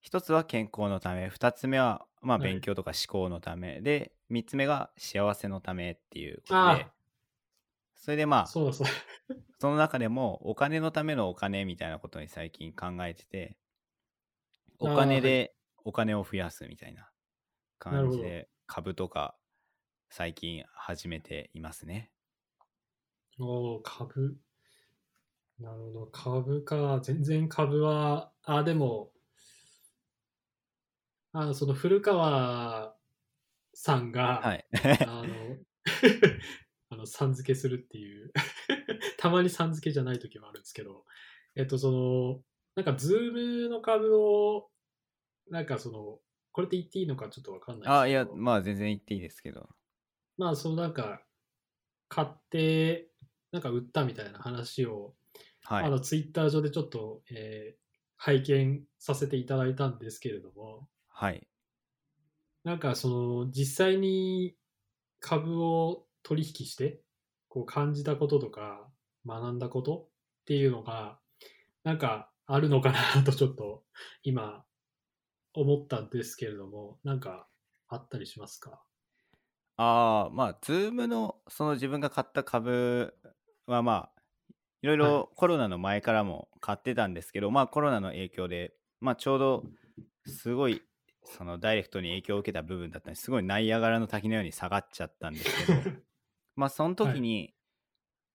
[0.00, 2.50] 一つは健康のため二つ目はまあはい。
[2.52, 6.60] 勉強とか思考のため、で三つ目が幸せのためっていうことで。
[6.60, 6.92] あ
[7.94, 8.92] それでまあそうだそうだ。
[9.58, 13.56] その中でもお金のためのお金みたいなことに最近考えてて
[14.80, 17.10] お金でお金を増やすみたいな
[17.78, 19.36] 感じで株とか
[20.08, 22.10] 最近始めていますね。
[23.38, 24.38] おー株。
[25.58, 26.06] なるほど。
[26.06, 27.00] 株か。
[27.02, 29.12] 全然株は、あ、でも、
[31.32, 32.96] あ、その古川
[33.74, 34.66] さんが、はい。
[35.06, 35.58] あの、
[36.88, 38.32] あの、さん付けするっていう、
[39.18, 41.04] たまにさん付けじゃない時もあるんですけど、
[41.54, 42.42] えっと、その、
[42.76, 43.32] なんか、ズー
[43.64, 44.70] ムの株を、
[45.48, 46.20] なんかその、
[46.52, 49.68] これって言っていいのかちょっとわかんないですけどあいやまあ全然言っていいですけど。
[50.36, 51.22] まあ、そのなんか、
[52.08, 53.08] 買って、
[53.52, 55.14] なんか売ったみたいな話を、
[55.64, 55.84] はい。
[55.84, 57.80] あのツイッター上でちょっと、えー
[58.22, 61.48] 拝見させていただいたんですけれども、はい。
[62.64, 64.54] なんかその実際に
[65.20, 67.00] 株を取引して
[67.48, 68.86] こう感じたこととか
[69.26, 70.08] 学んだこと
[70.42, 71.18] っていうのが
[71.82, 73.86] なんかあるのかなとちょっと
[74.22, 74.66] 今
[75.54, 77.48] 思ったんですけれどもなんか
[77.88, 78.84] あったりしますか？
[79.76, 83.14] ああ、まあ、ズームの、その自分が買った株
[83.66, 84.22] は、まあ、
[84.82, 85.20] いろいはい。
[85.20, 89.68] ろコロナの前からも買ってたんですけど、まあ、コロナの影響で、まあ、ちょうど、
[90.26, 90.82] すごい、
[91.24, 95.88] そのダイレクトに影響を受けた部分だったんですごいナイアガラの滝のように下がっちゃったんですけど、
[96.56, 97.54] まあ、その時に、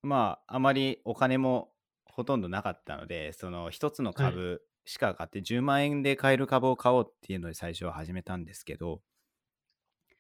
[0.04, 1.75] まあ、あまりお金も
[2.16, 9.02] ほとんどなかったので、その一つの株しか買って、10万円で買える株を買おうっていうので最初は始めたんですけど、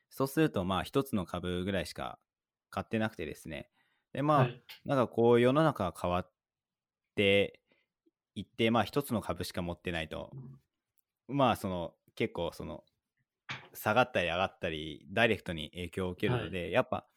[0.10, 2.20] そうすると、まあ、一つの株ぐらいしか
[2.70, 3.70] 買ってなくてですね。
[4.12, 4.62] で、まあ、はい。
[4.84, 6.32] なんかこう、世の中が変わっ
[7.16, 7.62] て
[8.36, 10.32] いって、まあ、一つの株しか持ってないと、
[11.30, 12.84] まあ、その、結構、その、
[13.74, 17.08] 下がったり上がったり、ダイレクトに影響を受けるので、やっぱ、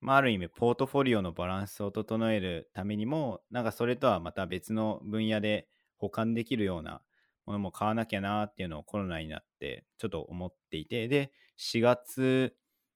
[0.00, 7.02] まあ、ある意味、ポートフォリオのバランスを整えるためにも、なんかそれとはまた別の分野で保管できるような
[7.46, 12.54] ものも買わなきゃなっていうのをコロナになってちょっと思っていて、で、4月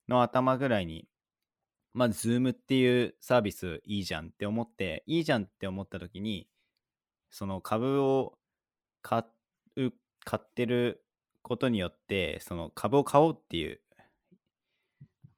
[0.09, 1.09] の頭ぐらいに、
[1.95, 6.49] まあ、Zoom っていうサービスいいじゃんって思って、いいじゃんって思った時に、
[7.31, 8.39] その株を
[9.03, 9.25] 買
[9.77, 9.93] う、
[10.25, 11.05] 買ってる
[11.43, 13.81] ことによって、その株を買おうっていう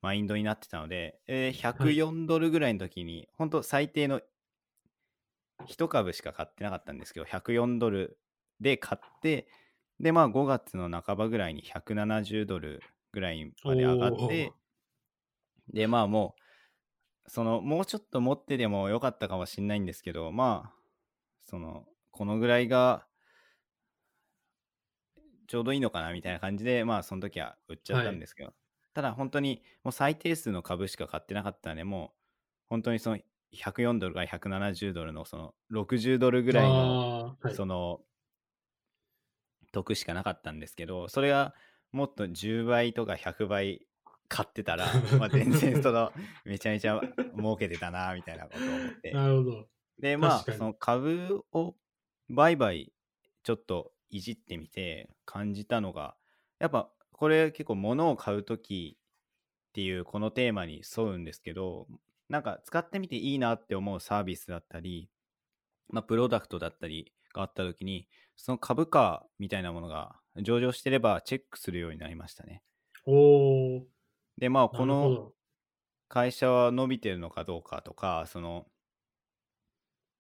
[0.05, 4.21] マインドになってたので、えー104ドルぐらいの時に、本当最低の
[5.67, 8.19] 1株しか買ってなかったんですけど、104ドル
[8.61, 9.49] で買って、
[10.01, 14.53] で、まあ5月の半ばぐらいに170ドルぐらいまで上がって、
[15.73, 16.37] で、まあも
[17.27, 20.79] う、その、もうちょっと持ってでもよかったかもしれないんですけど、まあ、
[21.45, 23.07] その、このぐらいが、
[25.47, 28.55] ちょうどいいのかなみたいな感じで、まあ、その時は売っちゃったんですけど、
[28.95, 32.19] ただ本当に、もう最低数の株しか買ってなかったので、もう、
[32.69, 33.19] 本当にその
[33.53, 38.01] 104ドルから170ドルの、その60ドルぐらいの、その、
[39.73, 41.55] 得しかなかったんですけど、それが
[41.91, 43.87] もっと10倍とか100倍
[44.29, 44.87] 買ってたら、
[45.19, 46.13] まあ全然その、
[46.45, 47.01] めちゃめちゃ
[47.37, 49.11] 儲けてたな、みたいなことを思って。
[49.11, 49.69] なるほど。
[49.99, 51.75] で、まあ、その株を
[52.29, 52.93] 売買
[53.43, 56.17] ちょっといじってみて感じたのが、
[56.61, 61.87] やっぱこれ結構物を買うときっていうこのテーマに沿うんですけど、
[62.29, 65.09] なんか使ってみていいなって思うサービスだったり、
[65.89, 72.63] まあ、プロダクトだったりがあったときに、その株価みたいなものが上場してればチェックするようになりましたね。
[73.07, 73.83] おー、
[74.39, 75.33] で、まあ、なこの。
[76.09, 78.67] 会社は伸びてるのかどうかとか、その、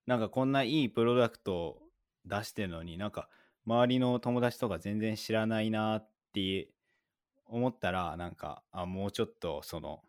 [0.06, 1.82] なんかこんないいプロダクトを
[2.24, 3.28] 出してるのになんか
[3.66, 6.68] 周りの友達とか全然知らないなって
[7.46, 10.02] 思ったら、なんか、あ、もうちょっとその、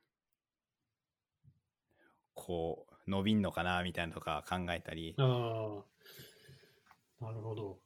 [2.34, 5.84] こう、伸びんのかなみたいなのとか考えたり、あ
[7.22, 7.80] あ、なるほど。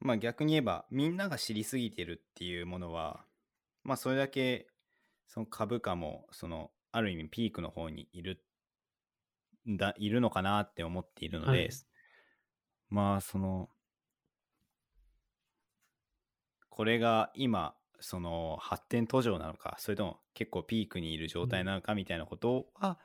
[0.00, 3.24] まあ逆に言えばみんなが知りすぎてるっていうものは、
[3.84, 4.66] まあそれだけ
[5.28, 8.44] その株価もそのある意味ピークの方にいる
[9.68, 11.70] んだいるのかなって思っているので、はい。
[12.90, 13.70] まあその
[16.68, 22.98] これが今その発展途上なのかそれとも結構ピークにいる状態なのかみたいなことは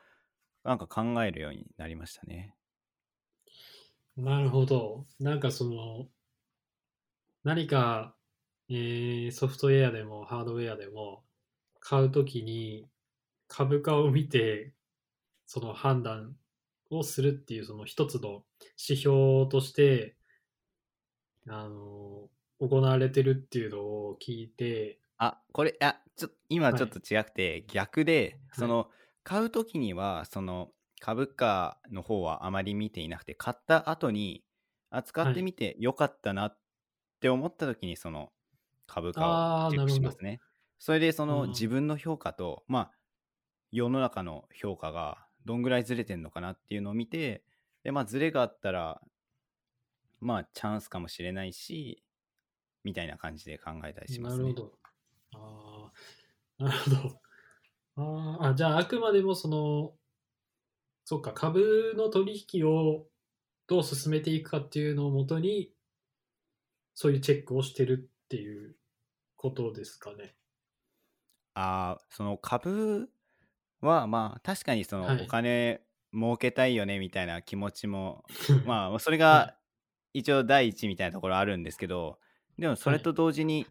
[0.64, 2.56] なんか考えるようになりましたね。
[4.18, 5.06] なるほど。
[5.20, 6.10] なんかその、
[7.44, 8.16] 何か、
[8.70, 11.24] えーソフトウェアでもハードウェアでも
[11.80, 12.90] 買うときに
[13.48, 14.74] 株価を見て
[15.46, 16.36] その判断
[16.90, 18.44] をするっていうその一つの
[18.78, 20.18] 指標として
[21.48, 22.30] あの
[22.60, 25.00] 行われてるっていうのを聞いて。
[25.18, 26.80] あ、これ、あ、ちょ今はい。
[26.80, 28.48] ちょっと違くて、逆で、い。
[28.52, 28.90] その、
[29.24, 34.44] 買うときには、その、株価の方はあまり見ていなくて、買った後に、
[34.90, 36.60] あ、使ってみてよかったなっ
[37.20, 38.32] て思ったときに、その、
[38.88, 40.42] 株価をチェックしますね。
[40.80, 41.50] それで、その、うん。
[41.50, 42.94] 自分の評価と、まあ、
[43.72, 47.44] 世の中の評価がどんぐらいずれてんのかなっていうのを見て、
[47.84, 49.02] で、まあ、ずれがあったら、
[50.20, 52.04] まあ、チャンスかもしれないし、
[52.88, 54.54] みたいな感じで考えたりしますね。
[54.54, 54.80] なるほど。
[55.34, 55.94] あ
[56.60, 57.22] あ、なるほど。
[57.98, 59.98] あーあ、じゃああくまでもその、
[61.06, 63.08] そっか、株の取引を
[63.68, 65.74] どう進めていくかっていうのをもとに、
[66.96, 68.78] そういうチェックをしてるっていう
[69.38, 70.38] ことですかね。
[71.54, 73.10] ああ、その株
[73.82, 75.84] はまあ確かにそのはいお金
[76.14, 78.26] 儲けたいよねみたいな気持ちも、
[78.64, 79.58] まあそれがは
[80.14, 82.20] 一応第一みたいなところあるんですけど
[82.60, 83.66] でもそれと同時に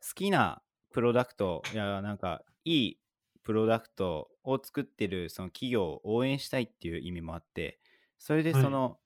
[0.00, 0.62] 好きな
[0.92, 2.98] プロダクト、い、やなんかいい
[3.42, 7.78] プロダクトを作ってるその企業を応援したいっていう意味もあって
[8.18, 8.98] それでその、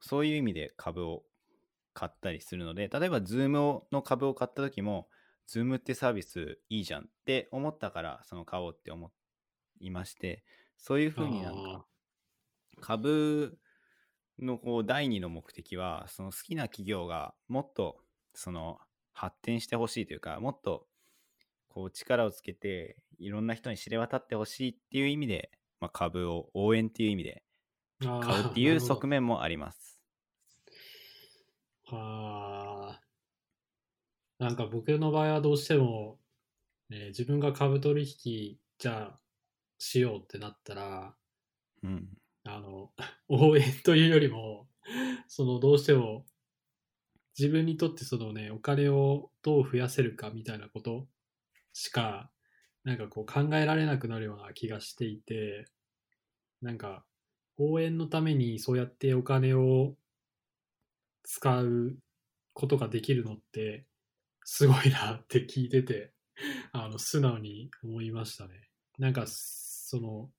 [0.00, 1.22] そういう意味で株を
[1.92, 5.08] 買ったりするので例えば Zoom の株を買った時も
[5.48, 9.12] Zoom ってサービスいいじゃんって思ったからその買おうって思
[9.80, 10.42] いまして
[10.76, 11.84] そういうふうになんか
[12.80, 13.56] 株
[14.40, 17.96] のこう第二の目的はその好きな企業がもっと
[18.34, 18.78] その
[19.12, 20.86] 発展してほしいというかもっと
[21.68, 27.42] こう力をつけていろんな人に知れ渡ってほしいっていう意味で、まあ、株を応援っていう意味で
[28.00, 30.00] 買うっていう側面もあります。
[31.86, 33.00] はあ。
[34.38, 36.18] なんか僕の場合はどうしても、
[36.90, 39.18] えー、自分が株取引じゃあ
[39.78, 41.14] しようってなったら、
[41.82, 42.08] うん、
[42.44, 42.92] あの、
[43.28, 44.68] 応援というよりも、
[45.28, 46.26] そのどうしても
[47.38, 51.08] 自分にとってそのね、お金をどう増やせるかみたいなこと
[51.72, 52.30] しか、
[52.84, 55.66] なんかこう考えられなくなるような気がしていて、
[56.62, 57.04] なんか
[57.58, 59.96] 応援のためにそうやってお金を
[61.24, 61.98] 使う
[62.52, 63.86] ことができるのって
[64.44, 66.12] すごいなって聞いてて、
[66.72, 68.68] あの、素直に思いましたね。
[68.98, 70.30] なんか、その、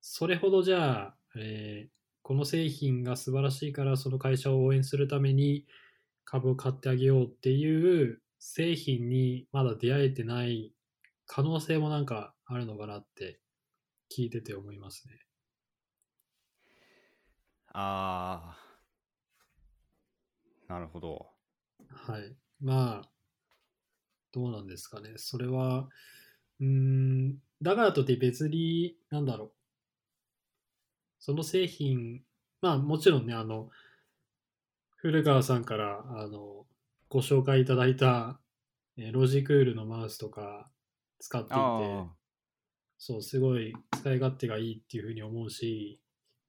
[0.00, 1.90] それほどじゃあ、えー、
[2.22, 5.66] この製品が素晴らしいからその会社を応援するために
[6.24, 10.72] 株を買ってあげようっていう製品にまだ出会えてない
[11.26, 13.40] 可能性もなんかあるのかなって
[14.10, 15.14] 聞いてて思いますね。
[17.72, 18.56] あ
[20.68, 21.30] あ、なるほど。
[21.88, 22.36] はい。
[22.60, 23.10] まあ、
[24.32, 25.12] どうなんですかね。
[25.16, 25.88] それは、
[26.60, 29.59] うん、だからとって別に、なんだろう。
[31.20, 32.22] その製品、
[32.62, 33.68] まあもちろんね、あの、
[34.96, 36.66] 古川さんから、あの、
[37.08, 38.40] ご紹介いただいた、
[38.96, 40.70] えロジクールのマウスとか
[41.18, 41.60] 使っていて、
[42.98, 46.00] そう、すごい使い勝手がいいっていうふうに思うし、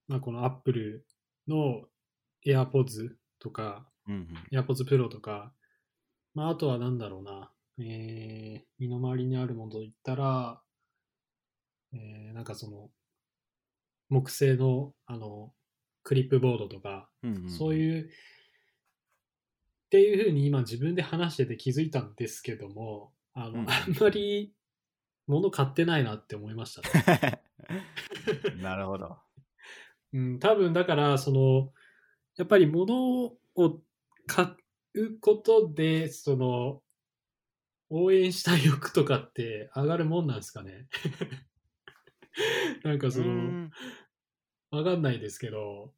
[0.07, 1.05] まあこの Apple
[1.47, 1.83] の
[2.45, 3.09] AirPods
[3.39, 5.53] とか、うんうん、AirPods Pro とか、
[6.33, 10.61] まああとはなんだろうな、えー、身の回りにあるものといったら、
[11.93, 12.89] えー、なんかその、
[14.11, 15.53] 木製の、あの、
[16.03, 18.07] クリップボードとか、うんうん、そういう、っ
[19.89, 24.53] ていうふうに今自分で話してて気づいたんですけども、あの、うん、あんまり
[25.27, 27.41] 物買ってないなって思いましたね。
[28.61, 29.17] なるほど。
[30.13, 31.71] うん、多分だから、その、
[32.35, 33.37] やっぱり物を
[34.27, 34.45] 買
[34.93, 36.83] うことで、その、
[37.89, 40.87] 応援したい欲とかって上がるもんなんですかね。
[42.83, 43.71] なんかその、
[44.71, 45.93] わかんないですけど、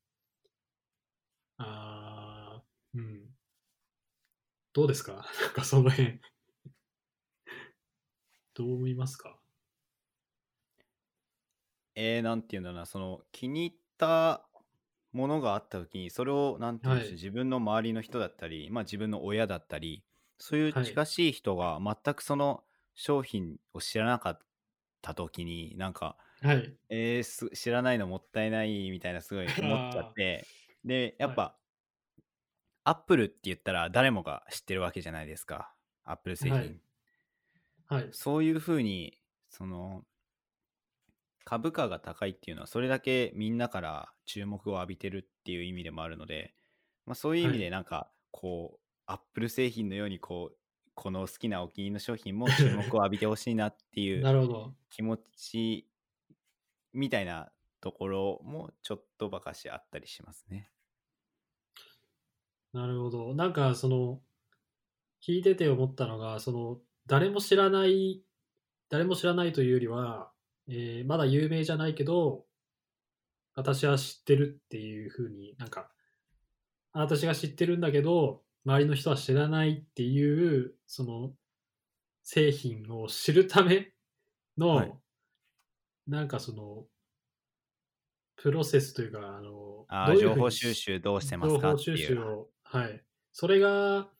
[1.57, 3.35] あー、うん。
[4.73, 5.25] どうですか？
[5.41, 6.19] なんかその辺。
[8.53, 9.39] どう思いますか？
[11.95, 14.47] えー、なんていうんだろうな、その気に入った
[15.11, 20.03] ものがあった時に、それを、なんていうんでしょう、はい、自分の周りの人だったり、まあ自分の親だったり、
[20.39, 22.63] そういう近しい人が全くその
[22.95, 24.39] 商品を知らなかっ
[25.01, 30.45] た時に、なんか、はい、えー、知らないのもったいないみたいなすごい思っちゃって。
[30.83, 31.55] でやっぱ、
[32.83, 35.73] アップルって言ったら誰もが知ってるわけじゃないですか。
[36.03, 36.79] アップル製品、はい、
[37.87, 39.17] はい、そういうふうに
[39.49, 40.03] その
[41.45, 46.53] 株価が高いっていうのはそれだけみんなから注目を浴びてるっていう意味でもあるので、
[47.05, 50.57] まあ、そういう意味でなんかこう、アップル製品のようにこう
[50.95, 54.23] この好きなお気に入りの商品も注目を浴びてほしいなっていう
[54.91, 55.87] 気持ち
[56.93, 60.69] みたいなところもちょっとばかしあったりしますね。
[62.73, 63.35] なるほど。
[63.35, 64.21] なんかその
[65.25, 66.77] 聞いてて思ったのがその
[67.07, 68.21] 誰も知らない
[68.89, 70.31] 誰も知らないというよりは、
[70.67, 72.45] えー、まだ有名じゃないけど
[73.55, 75.89] 私は知ってるっていうふうになんか
[76.93, 81.31] 私が知ってるんだけど周りの人は知らないっていうその
[82.23, 83.91] 製品を知るため
[84.57, 84.93] の、はい、
[86.07, 86.87] なんかその、
[88.35, 93.05] プロセスというか、あの、あうう情報収集どうしてますか情報収集を、はい。
[93.31, 94.11] それが、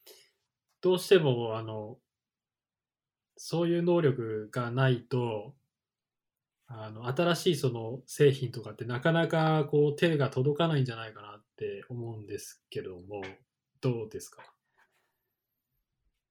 [0.81, 2.01] どうしても、あの、
[3.37, 5.55] そういう能力がないと、
[6.67, 13.21] あの、新しいその製品とかってなかなかこう手が届かないんじゃないかなって思うんですけども、
[13.81, 14.55] どうですか？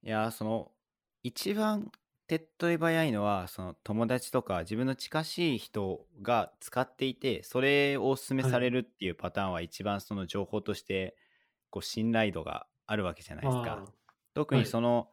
[0.05, 0.75] いや、その、
[1.23, 1.93] 一番
[2.29, 11.17] 手っ取り早いのはその友達とか自分の近しい人が使っていてそれをお勧めされるっていうパターンは一番その情報として
[11.71, 13.85] こう信頼度があるわけじゃないですか。
[14.35, 15.09] 特にその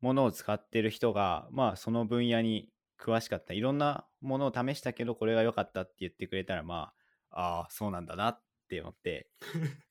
[0.00, 2.68] ものを使ってる人が、まあその分野に
[2.98, 6.92] 詳しかったいろんなものを試したけどこれが良かったって言ってくれたらま
[7.30, 9.28] あああそうなんだなって思って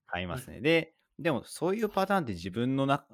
[0.07, 0.55] 買いますね。
[0.57, 3.05] はい、ででもそういうパターンって自分のな、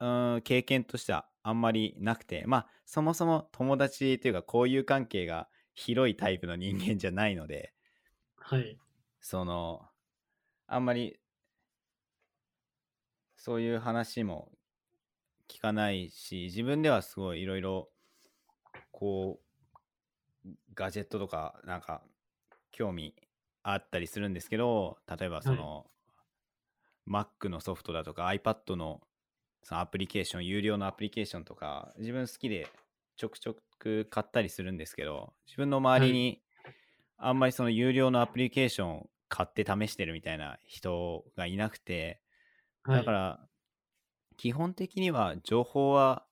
[0.00, 7.72] うん、経験としてはあんまりなくてまあそもそも友達というか交友関係が広いタイプの人間じゃないので、
[8.36, 8.78] はい、
[9.20, 9.82] その
[10.66, 11.18] あんまり
[13.36, 14.50] そういう話も
[15.48, 17.88] 聞かないし自分ではすごいいろいろ
[18.90, 19.38] こ
[20.44, 22.02] うガジェットとかなんか
[22.72, 23.14] 興味
[23.62, 25.86] あったりするんですけど例えばその、
[27.06, 29.00] はい、Mac のソフトだとか iPad の
[29.66, 32.68] そのアプリケーション有料のアプリケーションとか自分好きで
[33.16, 36.40] ちょくちょく買ったりするんですけど自分の周りに
[37.18, 42.20] あんまりその有料のアプリケーション買って試してるみたいな人がいなくて
[42.86, 43.40] だから
[44.36, 46.22] 基本的には情報は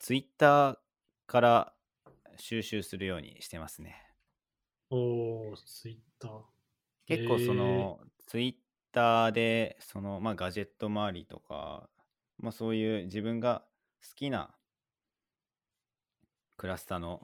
[0.00, 0.76] Twitter
[1.28, 1.72] から
[2.36, 3.94] 収集するようにしてますね。
[4.90, 6.40] おー、ツイッター。
[7.06, 8.54] 結構その、ツイッ
[8.92, 11.88] ターで、その、まあ、ガジェット周りとか、
[12.38, 13.64] まあ、そういう自分が
[14.02, 14.50] 好きな
[16.56, 17.22] クラスターの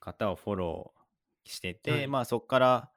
[0.00, 2.90] 方をフォローしてて、はい、まあ、そこから、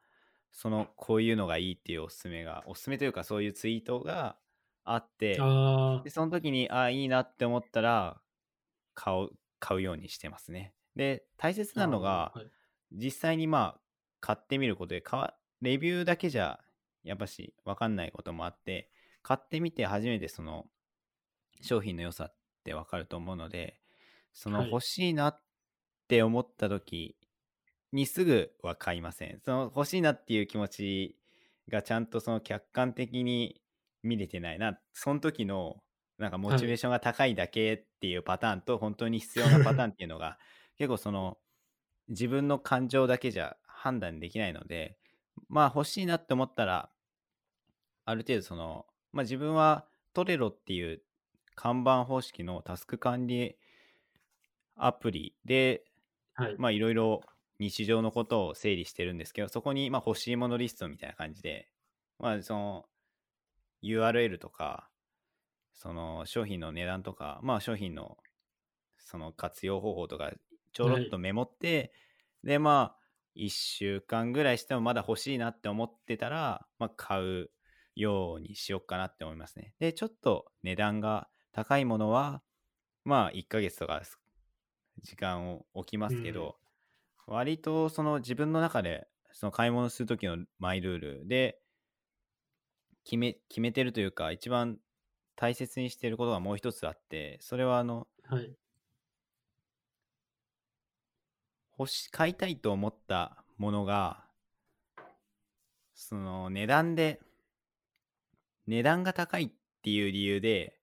[0.52, 4.38] その、こういうのがいいっていうおすすめが、おすすめというか、そういうツイートが
[4.84, 5.38] あって、で
[6.10, 8.22] その時に、ああ、いいなって思ったら、
[8.94, 9.30] 買う、
[9.60, 10.74] 買うようにしてますね。
[10.96, 12.48] で、大切なのが、はい、
[12.92, 13.82] 実際にまあ、
[14.20, 15.04] 買ってみることで、
[15.62, 16.60] レビューだけじゃ、
[17.04, 18.90] やっぱし分かんないこともあって、
[19.22, 20.66] 買ってみて初めてその
[21.62, 23.80] 商品の良さって分かると思うので、
[24.34, 25.42] その欲しいなっ
[26.08, 27.18] て思った時
[27.92, 29.40] にすぐは買いません。
[29.44, 31.18] その欲しいなっていう気持ち
[31.70, 33.62] がちゃんとその客観的に
[34.04, 34.80] 見れてないな。
[34.94, 35.82] その時の
[36.18, 40.38] なんかモチベーションが高いだけっていうパターンと本当に必要なパターンっていうのが
[40.78, 41.38] 結構その
[42.10, 44.98] 自分の感情だけじゃ判断できないので
[45.50, 46.90] まあ欲しいなって思ったら
[48.06, 51.02] ある程度そのまあ自分はトレロっていう
[51.58, 53.58] 看板方式のタスク管理
[54.76, 55.84] アプリで、
[56.36, 57.22] はい、まあいろいろ
[57.60, 61.68] 日常のことを整理してるんですけどそこにまあ欲しいものリストみたいな感じで
[62.20, 62.86] まあその
[63.84, 64.88] URL とか
[65.74, 68.18] その商品の値段とか、まあ商品の
[68.98, 70.32] その活用方法とか
[70.74, 71.92] ちょろっとメモって、はい、
[72.54, 72.98] でまあ
[73.38, 77.52] 1週間ぐらいしてもまだ欲しいなって思ってたら、まあ、買う
[77.96, 79.74] ようにしよっかなって思いますね。
[79.80, 82.42] で、ちょっと値段が高いものは、
[83.04, 84.02] まあ1ヶ月とか
[85.02, 86.58] 時間を置きますけど、
[87.28, 91.60] うん、割とその自分の中でその買い物する時のマイルールで
[93.04, 94.78] 決め決めてるというか一番
[95.38, 98.58] 大切にしていることがもう一つあって、それはあの、はい、
[101.78, 104.26] 欲し買いたいと思ったものが、
[105.94, 107.22] その値段で、
[108.66, 109.50] 値段が高いっ
[109.84, 110.77] ていう理由で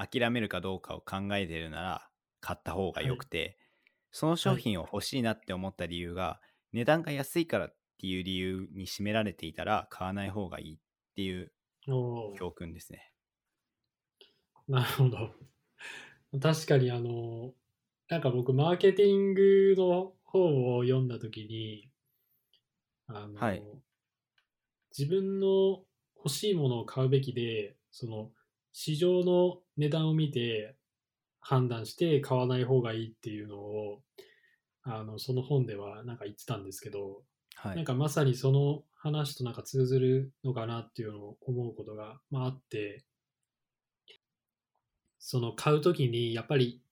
[0.00, 2.08] 諦めるかどうかを考えてるなら
[2.40, 3.56] 買った方がよくて、はい、
[4.12, 6.40] その商品を欲しいなって思った理由が、
[6.72, 10.78] 値段が安いからっていう理由に占められていたら買わない方がいいっ
[11.16, 11.52] ていう
[12.38, 13.12] 教訓ですね。
[14.68, 15.34] なるほど。
[16.40, 17.52] 確かにあの、
[18.08, 21.90] なんか僕、マーケティングの本を読んだときに、
[23.06, 23.62] あの、はい、
[24.96, 25.84] 自分の
[26.16, 28.30] 欲しいものを買うべきで、その、
[28.72, 30.76] 市場の値段を見て
[31.40, 34.02] 判断して買わない方がいいっていうのを、
[34.82, 37.22] あの、その本ではなんか言ってたんですけど、
[37.56, 43.04] はい、なんかまさにその話となんか通ずるのかなっていうのを思うことが、まあ、あって、
[45.18, 46.82] その買うときにやっぱり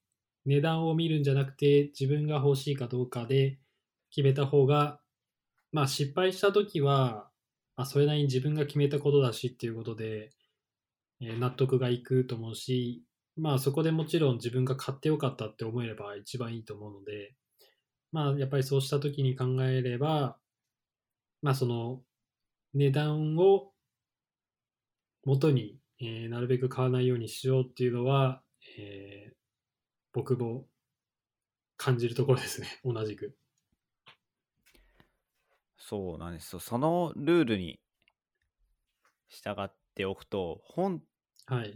[0.46, 3.58] 値段を見るんじゃなくて自分が欲しいかどうかで
[4.10, 5.00] 決めた方が
[5.72, 7.30] まあ失敗した時は、
[7.76, 10.30] まあ、それなりに自分が決めたことだしっていうことで、
[11.20, 13.02] え、納得がいくと思うし
[13.36, 17.34] まあそこでもちろん自分が買ってよかったって思えれば一番いいと思うので
[18.12, 20.36] まあやっぱりそうした時に考えれば
[21.42, 22.00] まあその
[22.74, 23.72] 値段を
[25.24, 28.40] 元にえー、なるべく買わないようにしようっていうのは、
[28.78, 29.34] えー、
[30.12, 30.66] 僕も
[31.76, 33.36] 感じるところですね、 同じく。
[35.76, 37.80] そうなんですよそのルールに
[39.28, 41.02] 従っておくと、本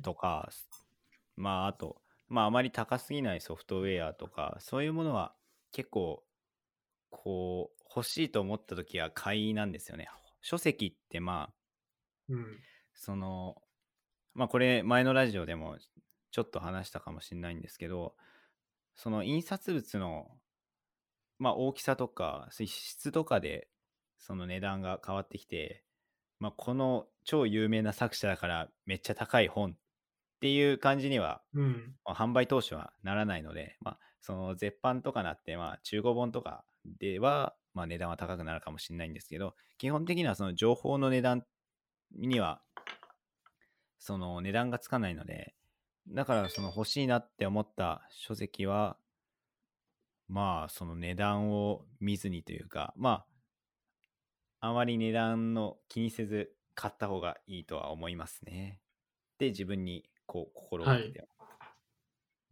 [0.02, 5.34] とか、はい、まあ、あと、まああまり高すぎないソフトウェアとかそういうものは
[5.70, 6.24] 結構
[7.10, 10.08] こう欲しいと思った時は買いなんですよね
[10.40, 11.52] 書籍ってまあ
[12.30, 12.46] うん。
[12.94, 13.56] その
[14.32, 15.76] まあこれ前のラジオでも
[16.30, 18.14] ちょっと話したかもしれないんですけど
[18.94, 20.28] その印刷物の
[21.38, 23.68] まあ大きさとか質とかで
[24.16, 25.82] その値段が変わってきて、
[26.42, 29.74] まあ、この超有名な作者だからめっちゃ高い本っ
[30.40, 31.94] ていう感じには、うん。
[32.04, 36.64] まあ販売当初はならないので、まあ、その絶版とかなって、まあ、中古本とか
[36.98, 41.44] では、まあ、値段は高くなるかもしれないんですけど基本的にはその情報の値段
[42.16, 42.60] には
[44.00, 45.54] その値段がつかないので
[46.08, 48.96] だからその欲しいなって思った書籍は
[50.28, 53.26] まあその値段を見ずにというかまあ
[54.62, 58.80] あまり値段の気にせず買った方がいいとは思いますね。
[59.38, 61.26] で自分にこう心がけて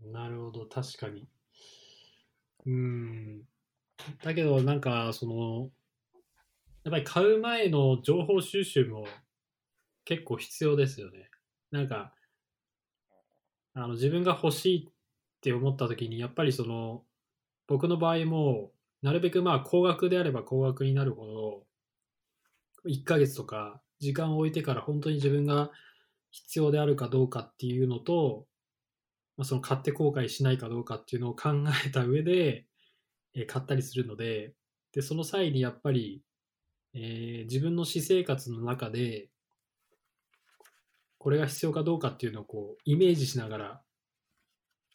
[0.03, 1.29] なるほど、確かに。
[2.67, 3.43] うん。
[4.25, 5.71] だけど、なんか、その、
[6.83, 9.07] やっぱり買う前の情報収集も
[10.05, 11.31] 結構必要ですよね。
[11.71, 12.13] なんか、
[13.75, 14.93] あの自分が欲しいっ
[15.43, 17.05] て思った時に、やっぱりその、
[17.69, 21.67] 僕の場合も、なるべくまあ高額であれば高額になるほど、
[22.87, 25.71] 1ヶ月とか時間を置いてから本当に自分が
[26.31, 28.47] 必要であるかどうかっていうのと、
[29.37, 31.51] まあ、その買って後悔しないかどうかっていうのを考
[31.87, 32.67] えた上で、
[33.35, 34.55] えー買ったりするので、
[34.93, 36.23] で、その際にやっぱり、
[36.95, 39.31] えー自分の私生活の中で、
[41.19, 43.83] これが必要かどうかっていうのをこう、イメージしながら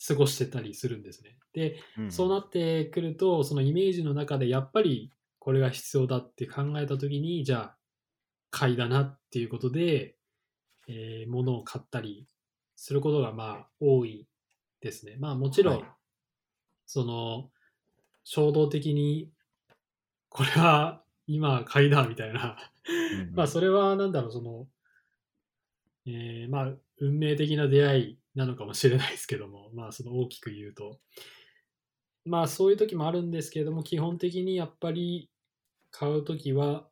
[0.08, 1.38] 過ごしてたりするんですね。
[1.54, 5.12] で、うんそうなってくると、そのイメージの中でやっぱり
[5.46, 7.78] これが必要だって考えたときに、じゃあ、
[8.50, 10.16] 買いだなっていうことで、
[10.88, 12.28] えー物を買ったり
[12.76, 14.28] することがまあ多い
[14.82, 15.18] ですね。
[15.20, 15.86] まあもちろん、はい
[16.88, 17.52] その、
[18.24, 19.30] 衝動的に、
[20.30, 22.58] これは今買いだみたいな、
[22.90, 24.66] うんまあそれはなんだろう、その、
[26.08, 31.00] えーまあ運命的な出会いなのかもしれないですけども、まあその大きく言うと。
[32.26, 35.30] まあそういう時もあるんですけれども、基本的にやっぱり
[35.98, 36.88] 買う時は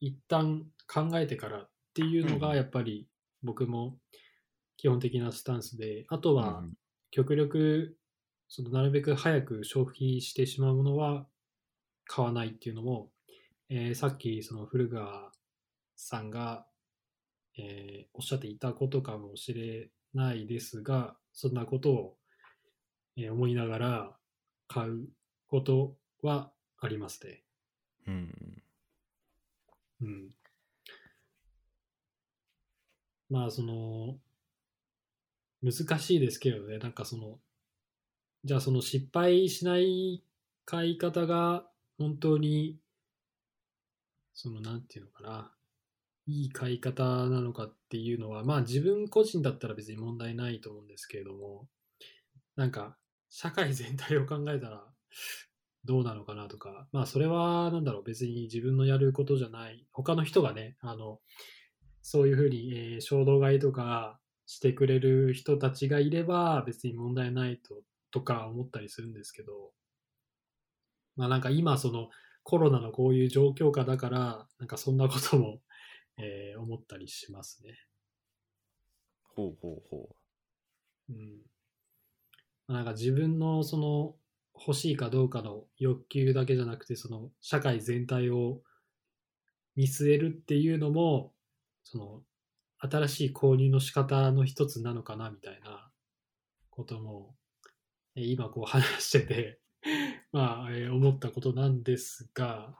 [0.00, 3.08] 一旦考えてからっていうのがうんやっぱり
[3.42, 3.98] 僕も
[4.76, 6.72] 基本的なスタンスで、あとはうん
[7.10, 7.96] 極力
[8.48, 11.28] そのなるべく早く消費してしまうものは
[12.06, 13.10] 買わないっていうのも、
[13.70, 15.30] えーさっきその古川
[15.96, 16.66] さんが、
[17.56, 22.16] えーおっしゃっていたことかもしれないですが、そんなことを、
[23.16, 24.16] えー思いながら
[24.66, 25.08] 買う
[25.46, 26.50] ことは
[26.80, 27.43] ありますね。
[30.00, 30.34] うん。
[33.30, 34.18] まあ、その、
[35.62, 37.38] 難しいですけどね、なんかその、
[38.44, 40.22] じゃあその失敗しない
[40.66, 41.66] 買い方が
[41.98, 42.78] 本当に、
[44.34, 45.52] その、なんていうのかな、
[46.26, 51.66] いい買い方なのかっていうのは、まあ自分個人だったら別に問題ないと思うんですけれども、
[52.56, 52.96] なんか、
[53.30, 54.84] 社会全体を考えたら、
[55.84, 61.20] どうなのかなとか、まあそれはなんだろう、別に自分のやることじゃない、他の人がね、あの、
[62.02, 69.72] そういうふうに、えー衝動買いとかしてくれる人たちがいれば別に問題ないと、とか思ったりするんですけど、
[71.16, 72.08] まあなんか今その
[72.42, 75.60] コロナのこういう状況下だから、なんかそんなことも、
[76.18, 77.76] えー思ったりしますね。
[79.34, 80.16] ほうほうほ
[81.08, 81.42] うん。
[82.68, 84.16] まあなんか自分のその
[84.54, 88.62] 欲しいかどうかの欲求だけじゃなくて、その社会全体を
[89.76, 91.34] 見据えるっていうのも、
[91.82, 92.22] その
[92.78, 95.90] 新しい購入の仕方の一つなのかなみたいな
[96.70, 97.36] ことも、
[98.16, 99.60] えー今こう話してて、
[100.32, 102.76] まあ、えー思ったことなんですが、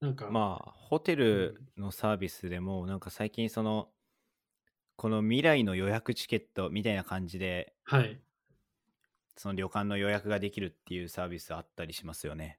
[0.00, 3.92] なんか、うまあホテルのサービスでもなんか最近その
[4.96, 8.25] この未来の予約チケットみたいな感じではい。
[9.36, 12.58] その旅館の予約ができるっていうサービスあったりしますよね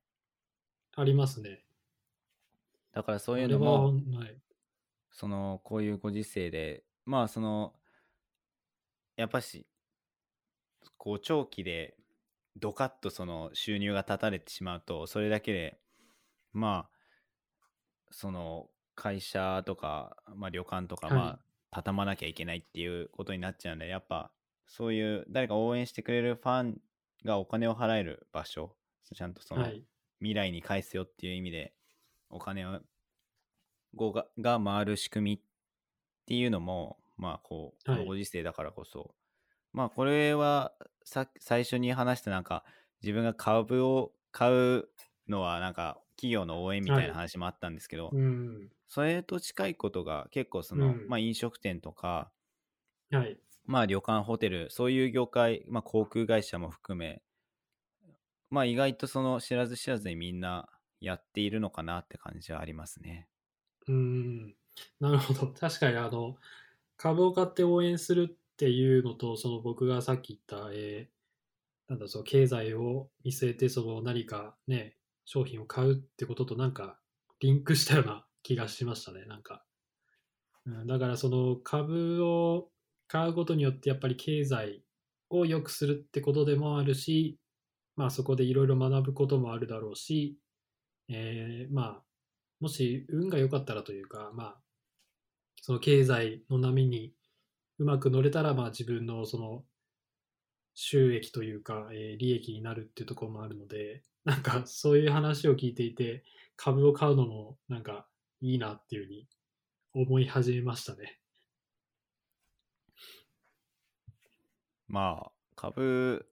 [0.95, 1.63] ありますね。
[2.91, 4.37] だからそういうのもはい。
[5.11, 7.73] そのこういうご時世でまあその
[9.15, 9.67] やっぱし
[10.97, 11.95] こう長期で
[12.55, 15.79] ドカッとその収入が断たれてしまうとそれだけで
[16.53, 16.97] まあ
[18.09, 24.31] その会社とか、まあ、旅館とかはいまあ畳まなきゃいけないっていうことになっちゃうんでやっぱ
[24.67, 26.81] そういう誰か応援してくれるファン
[27.25, 28.75] がお金を払える場所
[29.13, 29.85] ちゃんとその、はい。
[30.19, 31.75] 未来に返すよっていう意味で
[32.29, 32.81] お金を
[33.95, 35.39] ごがが回る仕組みっ
[36.25, 39.15] ていうのもまあこうご時世だからこそ
[39.73, 42.65] まあこれはさ最初に話したなんか
[43.01, 44.89] 自分が株を買う
[45.27, 48.69] のはなんか企業の応援みたいな話もあったんですけど、うん。
[48.87, 52.31] それと近いことが結構その、うんまあ飲食店とか、
[53.11, 53.39] はい。
[53.67, 57.21] まあ旅館、ホテル、そういう業界、まあ航空会社も含め、
[58.49, 60.67] まあ意外とその知らず知らずにみんな
[60.99, 63.29] やっているのかなって感じはありますね。
[63.87, 64.55] うん。
[64.99, 65.51] なるほど。
[65.53, 66.37] 確かに、あの、
[66.97, 71.17] 株を買って応援するっていうのと、その僕がさっき言った、えー
[71.87, 76.99] なんだ、その経済を見据えて、その何かね、商品を買うってこととなんか、
[77.39, 79.65] リンクしたような気がしましたね、なんか。
[80.65, 82.71] うん、だから、その株を
[83.07, 84.83] 買うことによって、やっぱり経済
[85.29, 87.39] を良くするってことでもあるし、
[87.95, 90.37] まあそこでいろいろ学ぶこともあるだろうし、
[91.09, 92.03] えーまあ、
[92.59, 94.61] もし運が良かったらというか、まあ、
[95.61, 97.13] その経済の波に
[97.79, 99.63] うまく乗れたら、まあ自分のその
[100.75, 106.23] 収益というか、えー利益になるっていうところもあるので、なんかそういう話を聞いていて、
[106.57, 108.07] 株を買うのもなんか
[108.41, 109.27] いいなっていうふうに
[109.93, 111.19] 思い始めましたね。
[114.87, 116.25] まあ株、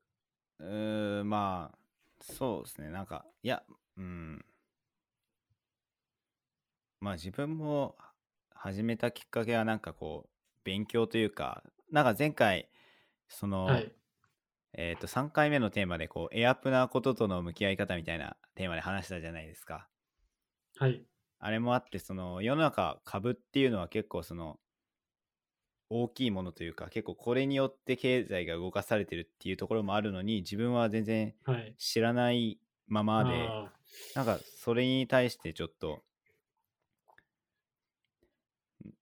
[0.60, 1.78] うまあ
[2.22, 3.64] そうですね、なんか、いや、
[3.98, 4.46] うん。
[7.02, 7.96] まあ自分も
[8.52, 10.30] 始めたきっかけはなんかこう、
[10.64, 12.70] 勉強というか、なんか前回、
[13.28, 13.92] その、はい。
[14.74, 19.88] えっ、と、3回目のテーマで、こう、エアプなこととの向き合い方みたいなテーマで話したじゃないですか。
[20.78, 21.06] はい。
[21.40, 24.60] あれもあって、その、世の中株っていうのは結構その、
[25.90, 31.76] 大きいものというか、結構これによって経済が動かされてるっていうところもあるのに、自分は全然はい。
[31.78, 33.74] 知らないままで、あ
[34.16, 36.04] なんかそれに対してちょっと、
[38.86, 38.94] ん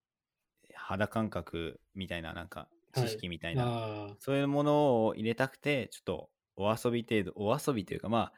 [0.76, 8.34] 肌感覚みたいな、なんか知識みたいな、ーあー、そういうものを入れたくて、ちょっとお遊び程度、お遊びというか、まあ、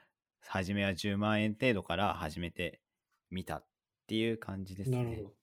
[0.47, 2.81] 初めは10万円程度から始めて
[3.31, 3.65] みたっ
[4.07, 4.97] ていう感じですね。
[4.97, 5.35] なるほど。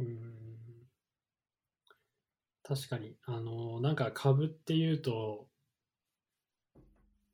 [0.00, 0.69] うーん。
[2.70, 5.48] 確かに、あの、なんか株っていうと、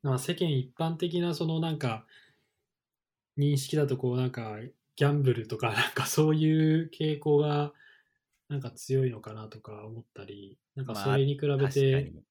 [0.02, 2.06] まあ世間一般的なそのなんか
[3.36, 4.56] 認識だとこうなんか
[4.94, 7.74] ギャンブルとか なんかそういう傾向が
[8.48, 12.22] なんか強いのかなとか思ったり、なんかまあそれに比べ確かて、に。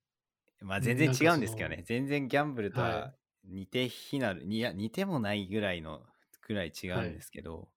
[0.62, 1.84] まあうん全然違うんですけどね。
[1.86, 6.02] 全然ギャンブルとはは似て非なる、いや、似てもないぐらいの、
[6.48, 7.70] ぐらい違うんですけど、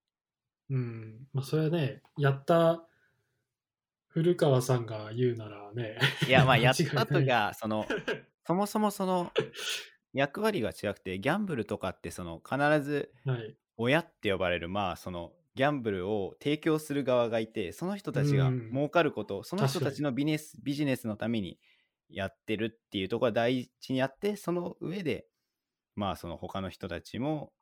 [0.70, 2.87] うん、まあそれはね、やった
[4.22, 7.86] 古川さんが言うならね、いや、まあ やったとが、その、
[8.44, 9.32] そもそもその
[10.12, 13.56] 役割が違くて、ギャンブルとかってその必ずはい。
[13.76, 18.70] 親って呼ばれるまあそのギャンブルを提供する側がいてその人たちがうん。
[18.70, 21.60] 儲かること、その人たちのビネスビジネスのために
[22.08, 25.28] やってるっていうところが第一にあってその上で
[25.94, 27.52] まあその他の人たちも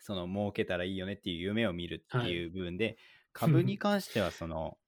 [0.00, 2.96] その儲けたらいいよねっていう夢を見るっていう部分で、
[3.32, 4.78] 株に関してはその、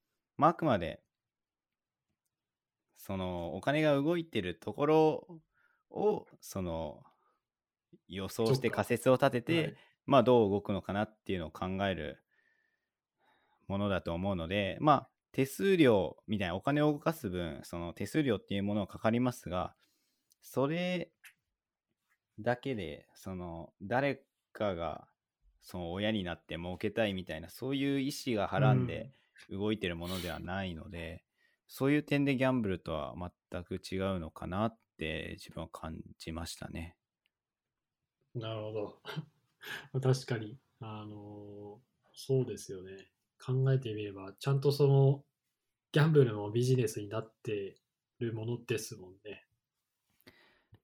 [0.41, 1.03] まあ、あくまで
[2.97, 5.27] そのお金が動いてるところ
[5.91, 7.03] をその
[8.07, 9.77] 予想して仮説を立てて、はい。
[10.05, 12.23] まあどう動くのかなっていうのを考える
[13.67, 19.75] ものだと思うので、まあ手数料みたいなお金を動かす分、その手数料っていうものがかかりますが、
[20.41, 21.11] それ
[22.39, 24.23] だけで、その誰
[24.53, 25.07] かが
[25.61, 29.11] その親になって儲けたいみたいな、そういう意思がはらんで
[29.49, 31.23] 動いてるものではないので、
[31.67, 33.15] そういう点でギャンブルとは
[33.51, 36.97] 全く違うのかなって自分は感じましたね。
[38.33, 39.01] なるほど。
[40.01, 41.81] 確かに、あの
[42.13, 43.09] そうですよね。
[43.43, 45.25] 考えてみれば、ちゃんとその、
[45.91, 47.77] ギャンブルもビジネスになって
[48.19, 49.47] るものですもんね。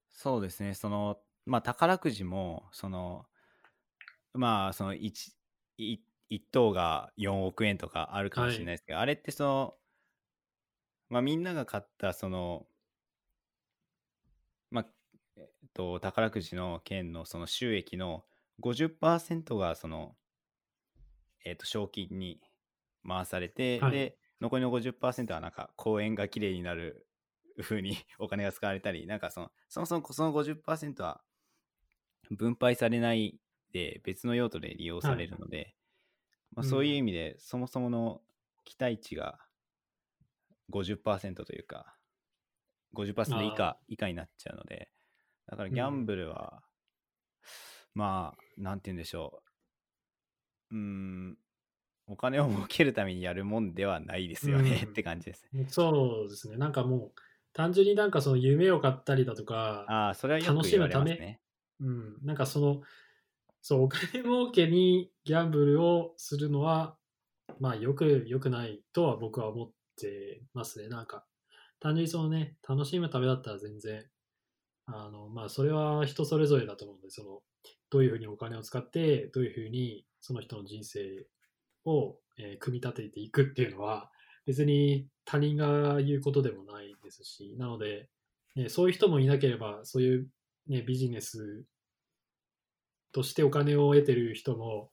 [0.09, 3.27] そうですね、その、まあ、宝くじも、その、
[4.33, 5.33] まあ、その1、
[5.77, 5.99] い
[6.29, 9.73] 一等が4億円とかあるかもしれないですけど、あれってその、
[11.09, 12.67] まあ、みんなが買った、その、
[14.71, 14.85] まあ、
[15.37, 18.25] えっと、宝くじの券のその収益の
[18.61, 20.15] 50%が、その、
[21.45, 22.41] えっと、賞金に
[23.07, 23.91] 回されて、はい。
[23.91, 27.07] で、残りの50%はなんか公園がきれいになる
[27.61, 31.23] 風に お金が使われたり、なんかその、そもそもその50%は
[32.31, 33.39] 分配されない
[33.71, 35.75] で別の用途で利用されるので、
[36.57, 38.21] まあ、そういう意味で、そもそもの
[38.65, 39.37] 期待値が
[40.71, 41.95] 50%というか、
[42.93, 44.89] 50%以あ下以下になっちゃうので、
[45.45, 46.63] だからギャンブルは、
[47.93, 49.43] まあ、なんて言うんでしょ
[50.71, 50.75] う。
[50.75, 51.37] うーん、
[52.07, 55.67] お金を儲けるためにやるもんではないですよね、うんって感じですね。
[55.69, 56.57] そうですね。
[56.57, 57.21] なんかもう、
[57.53, 61.39] 単純になんかその夢を買ったりだとか、ああ、それはよく言われますね。
[61.79, 62.81] うん、なんかその、
[63.67, 66.95] そう、お金儲けにギャンブルをするのは、
[67.59, 70.87] まあよく、よくないとは僕は思ってますね。
[70.87, 71.25] なんか、
[71.81, 74.05] 単純にそのね、楽しむためだったら全然、
[74.85, 77.41] あの、まあそれは人それぞれだと思うんで、その、
[77.89, 81.27] どういうふうにお金を使って、どういうふうにその人の人生
[81.83, 84.09] を、えー組み立てていくっていうのは、
[84.45, 88.07] 別に他人が言うことでもないですし、なので、
[88.55, 90.29] ね、そういう人もいなければ、そういう、
[90.67, 91.65] ね、ビジネス
[93.11, 94.91] としてお金を得てる人も、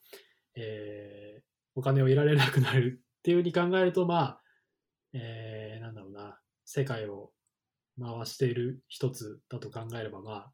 [0.56, 1.44] えー
[1.76, 4.40] お金を得られなくなるっていうふうに考えると、まあ、
[5.12, 7.32] えーなんだろうな、世界を
[8.00, 10.52] 回している一つだと考えれば、まあ、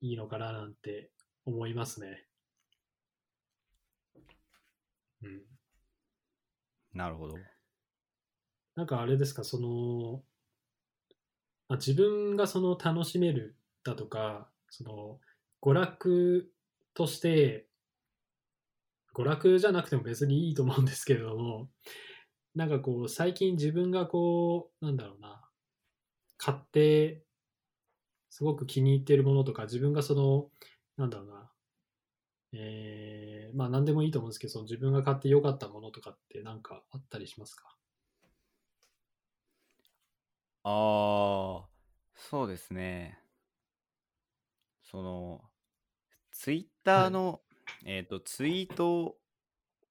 [0.00, 1.10] いいのかななんて
[1.44, 2.26] 思いますね。
[5.22, 5.42] うん。
[6.94, 7.36] なるほど。
[8.74, 10.22] なんかあれですか、その、
[11.68, 15.20] あ自分がその楽しめるだとか、その
[15.60, 16.51] 娯楽
[16.94, 17.66] として、
[19.14, 21.70] 娯楽じゃなくても別にいいと思うんですけれども、
[22.54, 25.48] なんかこう、最近自分がこう、なんだろうな、
[26.38, 27.24] 買って、
[28.30, 30.50] すごく気に入っているものとか、自分がその、
[30.96, 31.52] なんだろうな、
[32.54, 37.76] えー、まあ何でもいいと思うんですけど、その自分が買って良かったものとかってなんかあったりしますか？
[40.64, 41.68] ああ、
[42.14, 43.18] そうですね。
[44.82, 45.44] その、
[46.32, 47.42] ツイッターはいの、
[47.84, 49.18] えっと、ツイート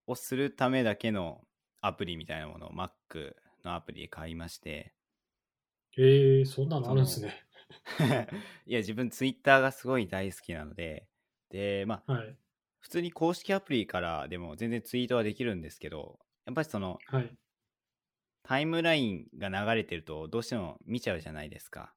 [0.08, 1.48] をするためだけの
[1.82, 4.96] アプリみたいなものを Mac のアプリで買いまして、
[5.98, 7.48] えー、そんなのあるんですね。
[8.66, 11.08] いや、自分ツイッターがすごい大好きなので、
[11.50, 12.38] で、まあ、はい。
[12.80, 17.38] 普通に公式アプリからでも全然ツイートはできるんですけど、やっぱりそのはい。
[18.44, 21.96] タイムラインが流れてるとどうしても見ちゃうじゃないですか。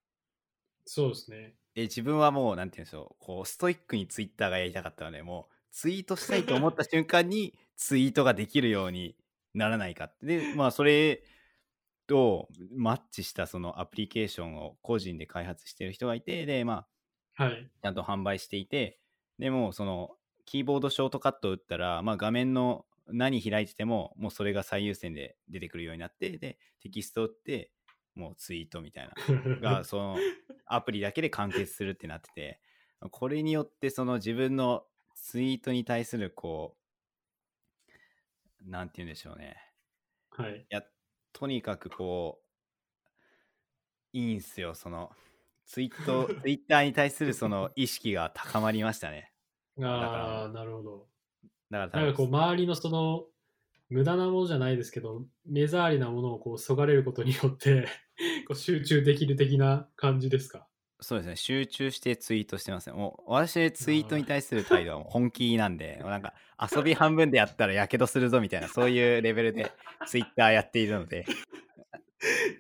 [0.86, 1.57] そうですね。
[1.74, 3.24] で自分はもうなんて言うんでしょう。
[3.24, 9.16] こうストイックにツイッターがやりたかったのでもうツイートしたいと思った瞬間にツイートができるように
[9.54, 10.26] ならないかって。
[10.26, 11.22] でまあそれ
[12.06, 16.86] とマッチしたそのアプリケーションを個人で開発してる人がいてでま
[17.36, 17.68] あはい。
[17.82, 19.00] ちゃんと販売していて
[19.38, 20.10] でもその
[20.44, 27.70] キーボードショートカットを打ったら、まあ、画面の何開いててももうそれが最優先で出てくるようになってでテキストを打って
[28.14, 29.60] もうツイートみたいな。
[29.60, 30.16] が その
[30.66, 32.60] アプリだけで完結するってなってて
[33.10, 36.76] これによってその自分のツイートに対するこ
[38.66, 39.56] うなんて言うんでしょうね
[40.30, 40.66] はい。
[40.70, 40.82] いや
[41.32, 42.44] とにかくこう
[44.12, 45.12] いいんすよその
[45.66, 49.32] ツイートツイッターに対するその意識が高まりましたね
[49.82, 51.08] ああ、なるほど。
[51.70, 53.26] だからなんかこう、周りのその、
[53.90, 57.88] 無駄なものじゃないですけど、目障りなものをこう、そがれることによって、
[58.45, 60.66] こう集中できる的な感じですか？
[61.01, 66.34] そうですね集中してツイートしてますねもう私ツイートに対する態度はもう本気なんでもうなんか
[66.74, 69.70] 遊び半分でやったらやけどするぞみたいなそういうレベルで
[70.07, 71.26] ツイッターやっているので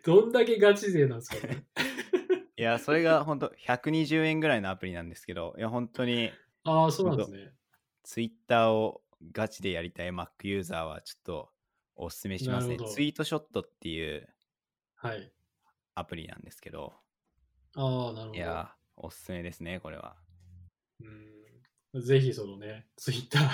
[0.04, 1.64] どんだけガチ勢なんですかね？
[2.56, 6.30] いやそれが本当120円ぐらいのアプリなんですけどいや本当に
[6.64, 7.52] ああ、そうなんですね。
[8.02, 11.50] ツイッターをガチでやりたい Mac ユーザーはちょっと
[11.96, 14.28] おすすめしますねツイートショットっていう
[14.96, 15.32] はい。
[15.94, 16.92] アプリなんですけど
[17.76, 18.34] ああ、なるほど。
[18.34, 20.16] いやおすすめですねこれは
[21.94, 23.44] うんぜひそのね、ツイッター、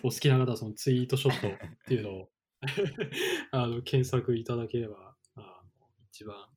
[0.02, 2.30] お好きな方はそのツイートショットっていうのを
[3.52, 6.48] あの検索いただければあの一番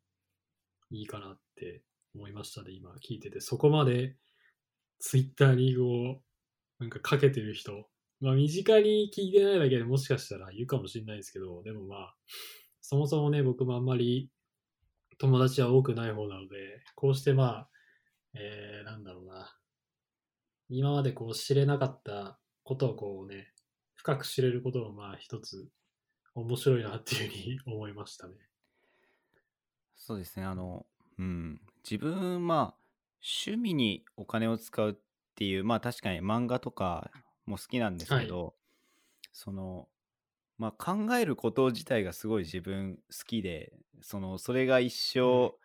[0.91, 1.83] いいかなって
[2.15, 3.41] 思いましたね、今聞いてて。
[3.41, 4.17] そこまで
[4.99, 6.23] ツイッターにこ
[6.79, 7.89] う、なんかかけてる人、
[8.21, 12.15] まあ身近に聞いてないだけでもしかしたらいるかもしれないですけど、でもまあ、
[12.81, 14.31] そもそもね、僕もあんまり
[15.17, 17.69] 友達は多くない方なので、こうしてまあ、
[18.33, 19.57] えー、なんだろうな、
[20.69, 23.53] 今までこう知れなかったことをこうね、
[23.95, 25.69] 深く知れることもまあ一つ
[26.35, 28.35] 面白いなっていうふうに 思いましたね。
[29.95, 30.45] そうですね。
[30.45, 30.85] あの
[31.17, 31.61] うん。
[31.83, 32.87] 自分まあ
[33.45, 34.95] 趣味にお金を使うっ
[35.35, 37.11] ていうまあ確かに漫画とか
[37.45, 38.55] も好きなんですけど、
[39.31, 39.87] その
[40.57, 45.57] まあ考えること自体がすごい自分好きでそのそれが一生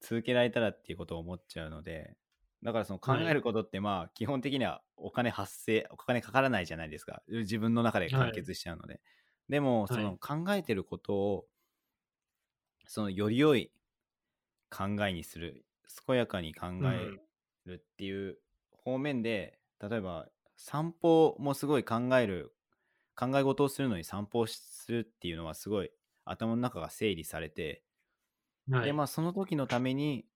[0.00, 2.16] 続けられたらっていうことを思っちゃうので
[2.62, 7.22] だからその考えることってまあ基本的にはお金発生お金かからないじゃないですか。
[7.28, 9.00] 自分の中で完結しちゃうので、
[9.48, 11.46] でもその考えてることを
[12.86, 13.72] そのより良い
[14.70, 15.66] 考えにする
[16.06, 17.20] 健やかに考え
[17.66, 18.38] るっていう
[18.72, 22.54] 方面で、例えば散歩もすごい考える
[23.20, 25.90] 考え事をするのに散歩をするっていうのはすごい
[26.24, 27.84] 頭の中が整理されて
[28.70, 28.84] はい。
[28.84, 30.26] で、まあ、その時のために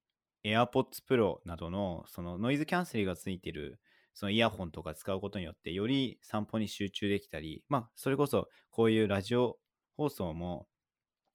[0.44, 3.80] AirPods Pro などのそのノイズキャンセルがついてる
[4.12, 9.58] そのイヤホンとか使うことによってより散歩に集中できたり、まあ、それこそこういうラジオ
[9.96, 10.68] 放送も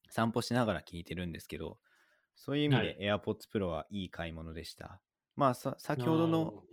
[0.09, 1.79] 散歩しながら聞いてるんですけど、
[2.35, 5.01] そういう意味はで AirPods Pro はいい買い物でした。
[5.35, 6.65] まあ、さ先ほどの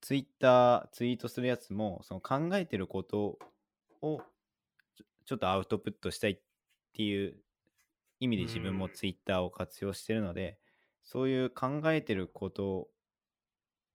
[0.00, 3.38] ツイッター、ツイートするやつも、その考えてること
[4.02, 4.20] を
[5.24, 6.40] ちょっとアウトプットしたいっ
[6.94, 7.36] ていう
[8.20, 10.58] 意味で自分もうんツイッターを活用してるので、
[11.02, 12.90] そういう考えてること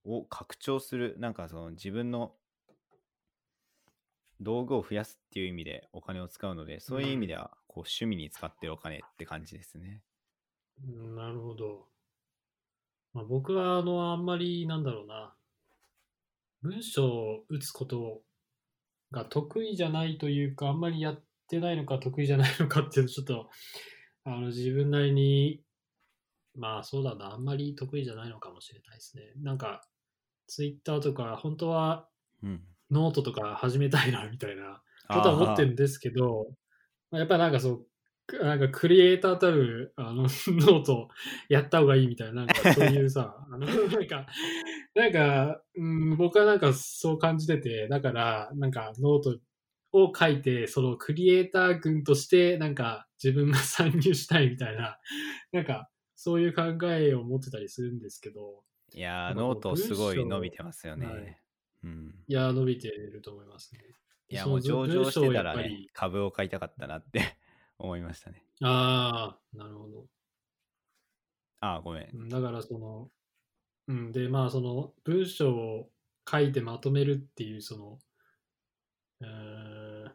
[0.06, 2.36] を拡張する、なんかその自分の
[4.40, 10.04] 道具を増やすっていう意味でお金を使うので、そういう意味ではこう趣味に使ってるお金って感じですね。
[10.84, 11.90] うんなるほど。
[13.14, 15.36] まあ、僕は、あの、あんまり、なんだろうな、
[16.62, 18.25] 文章を打つこと
[19.12, 23.50] が得意じゃないというか、あんまりやってないのか得意じゃないのかっていうのちょっと、
[24.26, 25.62] あの、自分なりに、
[26.58, 29.24] まあそうだな、あんまり得意じゃないのかもしれないですね。
[29.38, 29.82] なんか、
[30.48, 32.08] ツイッターとか、本当は
[32.44, 32.62] うん。
[32.92, 36.46] ノートとか始めたいな、みたいなことは思ってるんですけど、
[37.12, 37.88] まあやっぱりなんかそう、
[38.28, 41.10] くなんかクリエイターたるあの ノート
[41.50, 44.28] やった方がいいみたいな、なんかそういうさ、あのなんか、
[44.96, 49.40] なんか、うん、僕はなんかそう感じてて、だから、なんかノート
[49.92, 55.00] を書いて、そのクリエイター群として、なんか自分が参入したいみたいな、
[55.52, 61.06] なんかそういう考えを持ってたりするんですけど、いやー、ノートすごい伸びてますよね。
[61.06, 61.42] はい
[61.84, 62.16] うん。
[62.28, 63.82] いや、伸びてると思いますね。
[64.30, 67.38] いや、もう上場してたらねり、株を買いたかったなって
[67.78, 68.44] 思いましたね。
[68.62, 70.08] ああ、なるほど。
[71.60, 73.12] ああ、ごめんだからその、
[73.88, 75.90] うん、で、まあその文章を
[76.30, 78.00] 書いてまとめるっていうその、
[79.22, 80.12] えー、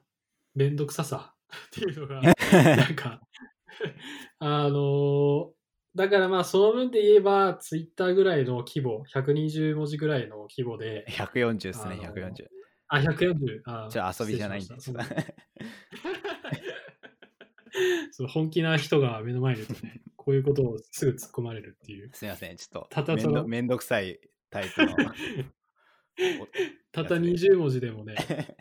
[0.54, 3.20] めんどくささっていうのが、なんか、
[4.40, 5.50] あのー
[5.96, 12.46] だからまあその分で言えば、ツイッターぐらいの規模、120文字ぐらいの規模で、140ですね、あの140。
[12.86, 13.60] あ、140。
[13.64, 15.30] あじゃあ遊びじゃないんですましたその
[18.12, 20.00] そう本気な人が目の前にいるとね、
[20.30, 22.10] こういうことをすぐ突っ込まれるっていう。
[22.12, 24.94] すいません、ちょっとただそのめんどめんどくさいタイプの。
[26.92, 28.14] たった20文字でもね、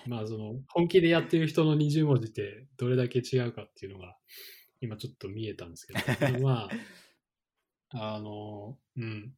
[0.08, 4.18] まあその本気でやってる人の20文字ってどれだけ違うかっていうのが
[4.82, 6.00] 今ちょっと見えたんですけど、
[6.42, 6.70] ま
[7.92, 9.36] あ、あの、うん。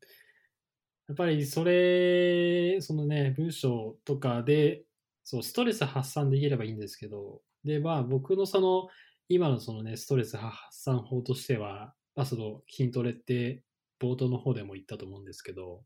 [1.09, 4.85] やっぱりそれ、そのね、文章とかで、
[5.25, 8.87] そう、ストレス発散できればいいんですけど、で、まあ僕のその、
[9.27, 13.63] 今のそのね、ストレス発散法としては、まあその筋トレって
[13.99, 15.83] 冒頭の方でも言ったと思うんですけど、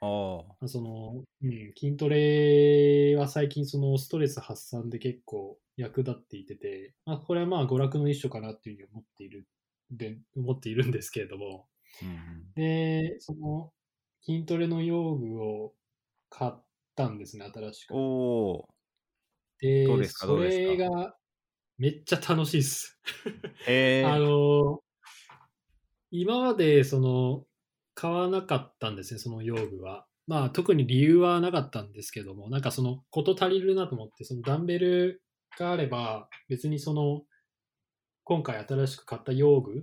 [0.00, 9.46] あその、うん、筋トレは最近そのストレス発散で結構役立っていてて、まあ、これはまあ娯楽の一種かなっていうふうに思っている、
[9.92, 11.68] で、思っているんですけれども、
[12.02, 13.72] うんで、その
[14.24, 15.72] 筋トレの用具を
[16.30, 16.52] 買っ
[16.96, 18.00] たんですね、新しくうん、。
[18.00, 18.68] お
[19.60, 21.14] で、それが
[21.78, 22.98] めっちゃ楽しいです。
[23.44, 24.02] あえ。
[24.02, 24.80] の、
[26.12, 27.44] 今までその
[27.94, 30.06] 買わなかったんですね、その用具は。
[30.26, 35.22] まあ特に理由はなかったんですけども、なんかそのこと足りるなと思って、そのダンベル
[35.58, 37.22] があれば別にその
[38.24, 39.82] 今回新しく買った用具っ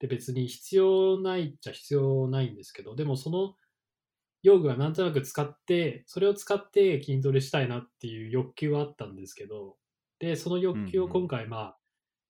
[0.00, 3.54] て別に必要ないっちゃ必要ないんですけど、でもその
[4.42, 9.76] 用具はなんとなく使って、それを使って筋トレしたいなっていう欲求はあったんですけど、
[10.18, 11.78] で、その欲求を今回まあ、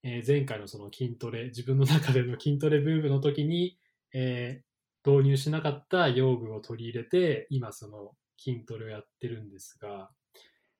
[0.02, 3.78] えー前回のその筋トレ、自分の中での筋トレブームの時に、
[4.14, 4.70] えー
[5.02, 10.10] 導入しなかった用具を取り入れて、今その筋トレをやってるんですが、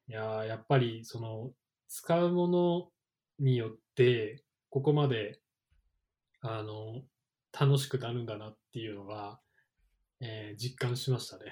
[0.09, 1.53] いやーやっぱりその
[1.89, 2.91] 使うもの
[3.39, 5.41] によって、ここまで、
[6.43, 7.03] あの、
[7.59, 9.41] 楽しくなるんだなっていうのが、
[10.21, 11.45] えー実感しましたね。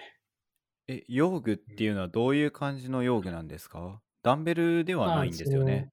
[0.89, 4.03] え、用具っていうのはどういう感じの用具なんですか？
[4.23, 5.91] ダンベルではないんですよね。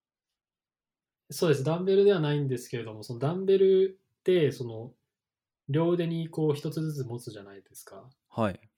[1.29, 1.63] そうです。
[1.63, 4.95] ダンベルではないんですけれども、そのダンベルって、その、
[5.69, 8.09] 両腕にこう一つずつ持つじゃないですか。
[8.29, 8.71] はい。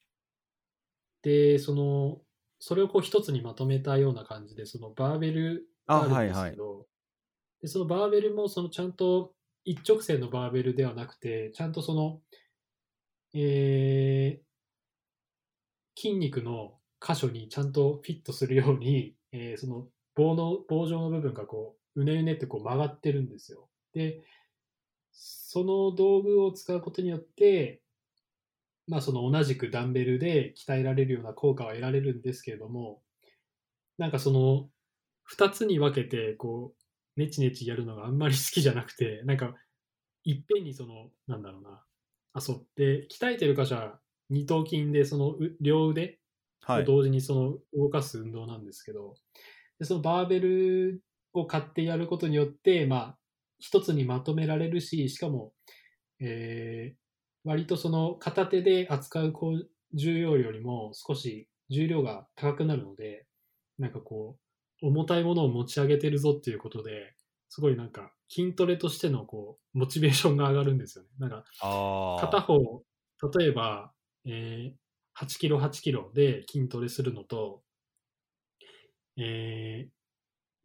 [1.22, 2.22] で、その、
[2.60, 6.88] それをこう一つにまとめたような感じで、そのバーベルがあるんですけど、
[7.62, 9.36] で、そのバーベルもそのちゃんと
[9.66, 12.22] 一直線のバーベルではなくて、ちゃんとその、
[13.34, 14.48] えー
[15.98, 23.70] 筋肉の箇所にちゃんとフィットするように、えーその棒の、棒状の部分がこう、うねうねってこう曲がってるんですよ。
[23.94, 24.24] で、
[25.12, 27.84] その道具を使うことによって、
[28.88, 33.04] まあその同じくダンベルで鍛えられるような効果は得られるんですけれども、
[33.98, 34.70] なんかその
[35.24, 39.56] 二つに分けてこう、ネチネチやるのがあんまり好きじゃなくて、なんか
[40.24, 41.86] いっぺんにその、なんだろうな。
[42.34, 42.68] あ、そう。
[42.76, 46.20] で、鍛えてる箇所は二頭筋で、そのう両腕
[46.62, 46.84] はい。
[46.84, 49.16] を同時にその動かす運動なんですけど、
[49.80, 51.04] でそのバーベル
[51.40, 53.18] を買ってやることによって、まあ、
[53.60, 55.54] 一つにまとめられるし、しかも、
[56.20, 56.98] えー
[57.44, 59.34] 割とその片手で扱う
[59.94, 63.26] 重量よりも少し重量が高くなるので、
[63.80, 64.38] なんかこ
[64.82, 67.16] う、重たいものを持ち上げてるぞっていうことで、
[67.48, 71.10] すごいなんか筋トレとしてのこう、モチベーションが上がるんですよね。
[71.20, 71.46] なんか。
[72.20, 72.84] 片方、
[73.40, 73.94] 例えば、
[74.26, 74.78] えー
[75.20, 77.64] 8キロ8キロで筋トレするのと、
[79.18, 79.97] えー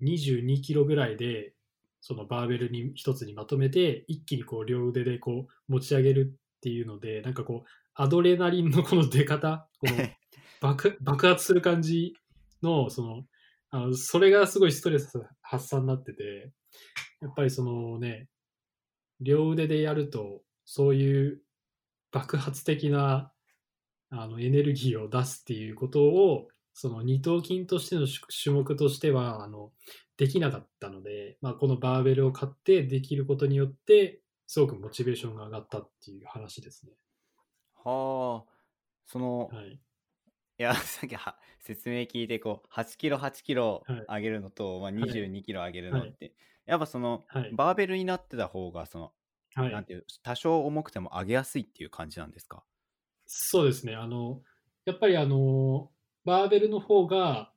[0.03, 1.55] 22キロぐらいで、
[2.01, 9.97] そのバーベルに一つにまとめて、一気にこう両腕でこう持ち上げるっていうので、なんかこう、アドレナリンのこの出方、この
[10.61, 12.15] 爆爆発する感じ
[12.63, 13.25] の、その、
[13.71, 16.53] あのそれがすごいストレス発散になってて、
[17.21, 18.29] やっぱりそのね、
[19.21, 21.43] 両腕でやると、そういう
[22.11, 23.33] 爆発的な
[24.11, 29.73] あのエネルギーを出すっていうことを、その二頭筋としての種種目としては、あの、
[30.16, 36.93] できなかったので、まあ、このバーベルを買ってできることによって、すごくモチベーションが上がったっていう話ですね。
[37.75, 38.53] はあ。
[39.07, 39.81] その、はい。
[40.59, 46.35] いや、 さっきは説明聞いて、こう、8キロ、8キロはい上げるのと、まあ、い22キロ上げるのって、
[46.66, 47.57] やっぱその、はい。
[47.57, 49.14] バーベルになってた方が、その、
[49.55, 49.73] はい。
[49.73, 52.64] なんていう、多少重くても上げやすいっていう感じなんですか？
[53.27, 53.95] そうですね。
[53.95, 54.43] あの、
[54.85, 55.93] やっぱりあの、
[56.25, 57.53] バーベルの方が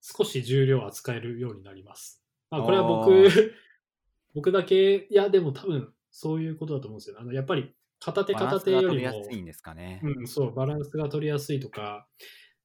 [0.00, 2.22] 少し重量を扱えるようになります。
[2.50, 3.52] まあ、これはあ僕ー、
[4.34, 7.16] 僕だけ、いや、でも多分そういうことだと思うんですよ。
[7.18, 10.00] あのやっぱり片手バラン片スが取り手よりも、やすいんですかね。
[10.02, 12.06] うん、そう、バランスが取りやすいとか、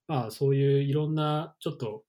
[0.07, 2.05] まあ、そういういろんな、ちょっと、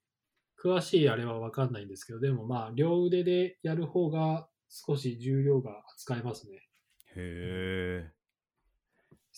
[0.62, 6.68] 詳しいあれはわかんないんですけど、でもまあ、両腕でやる方が少し重量が扱えますね。
[7.16, 8.12] へえ。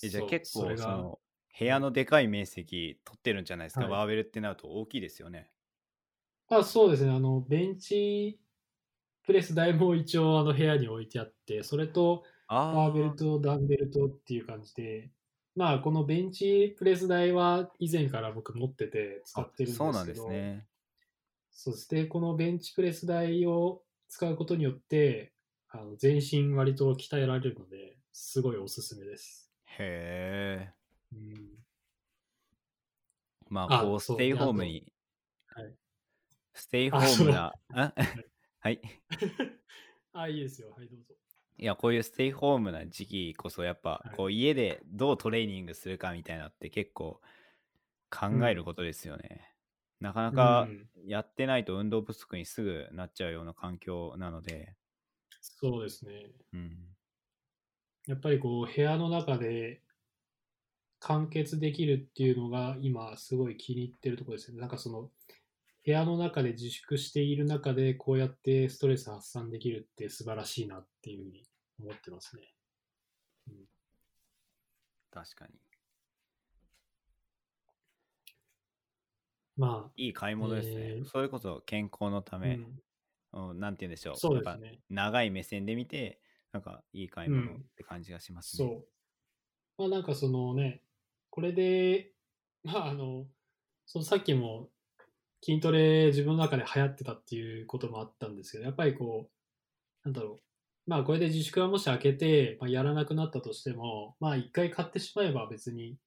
[0.02, 1.18] えじゃあ結構その
[1.58, 5.50] 部屋のでかい面積取ってるんじゃないですか、はいバーベルってなると大きいですよね。
[6.48, 8.38] あそうですね、あの、ベンチ
[9.24, 13.10] プレス台も一応あの部屋に置いてあって、それとあバーベルあ。
[13.12, 15.10] とダンベルとっていう感じで、
[15.56, 20.66] まあ、このベンチプレス台は以前から僕持ってて使あってるんですけど、そうなんですね。
[21.50, 25.32] そして、このベンチプレス台を使うことによって、
[25.68, 29.50] あの全身割と鍛えられるので、すごいおすすめです。
[29.66, 30.83] へえ。
[31.14, 31.50] うん、
[33.48, 34.92] まあ、あこう、ステイホームに、
[35.46, 35.74] はい
[36.54, 37.92] ステイホームな、あ
[38.60, 38.80] はい。
[40.12, 40.70] あ、いいですよ。
[40.70, 41.14] はい、どうぞ。
[41.58, 47.20] いや、こういうステイホームな時期こそ、やっぱは、いこう、家でどうトレーニングするかみたいなのって結構
[48.10, 49.52] 考えることですよね。
[50.00, 54.74] なかなかうんやってないと運動不足にすぐなっちゃうような環境なので、
[55.40, 56.32] そうですね。
[56.52, 56.96] うん。
[58.06, 59.82] やっぱりこう、部屋の中で
[61.04, 64.58] 完結できるっていうのが今すごい気に入ってるところですね。
[64.58, 65.10] なんかその、
[65.84, 71.44] 部屋の中で自粛している中でこうやってストレス発散できるって素晴らしいなっていうふうに
[71.78, 72.42] 思ってますね。
[75.10, 75.52] 確かに。
[79.56, 80.74] まいい買い物ですね。
[80.74, 82.80] えーそれこそ健康のたあ、うめ、ん、
[83.34, 84.16] うん、なんて言うんでしょう。
[84.16, 84.80] そうですね。
[84.88, 86.18] 長い目線で見て、
[86.50, 88.66] なんかいい買い物うんって感じがしますね。
[88.66, 88.86] そう。
[89.76, 90.83] まあなんかそのね、
[91.34, 92.12] これで、
[92.62, 93.26] まああの、
[93.86, 94.70] そのさっきも
[95.42, 100.90] 筋トレ自分の中で流行ってたっていうこともあったんですけど、やっぱりこう、なんだろう。
[100.90, 105.98] まあこれで自粛がもし開けて、まあ、やらなくなったとしても、まあ一回買ってしまえば別に、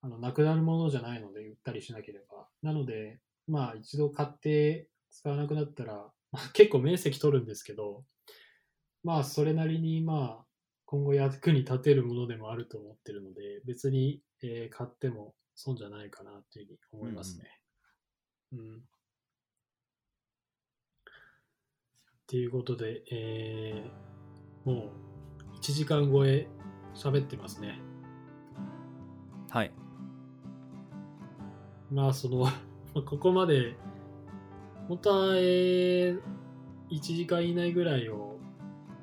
[0.00, 2.48] あの、なくなるものじゃないので売ったりしなければ。
[2.62, 8.02] なので、まあ一度買って使わなくなったら、まあ結構面積取るんですけど、
[9.04, 10.48] まあそれなりにまあ
[10.90, 17.44] 今後役に立てるものでもあると思ってるので、別に、えー買っても損じゃないかなというふうに思いますね。
[18.52, 18.76] うん。
[18.76, 18.80] っ
[22.26, 24.92] ていうことで、えーも
[25.54, 26.46] う1時間超え
[26.94, 27.80] 喋ってますね。
[29.50, 29.72] はい。
[31.90, 32.50] まあその、 ま
[32.96, 33.76] あここまで、
[34.88, 36.22] 本当は、えー
[36.90, 38.38] 1時間以内ぐらいを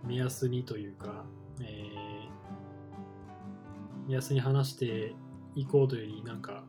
[0.04, 1.26] 目安にというか、
[1.62, 1.96] えー
[4.08, 5.16] 目安に話して
[5.56, 6.64] いこうというより、なんか、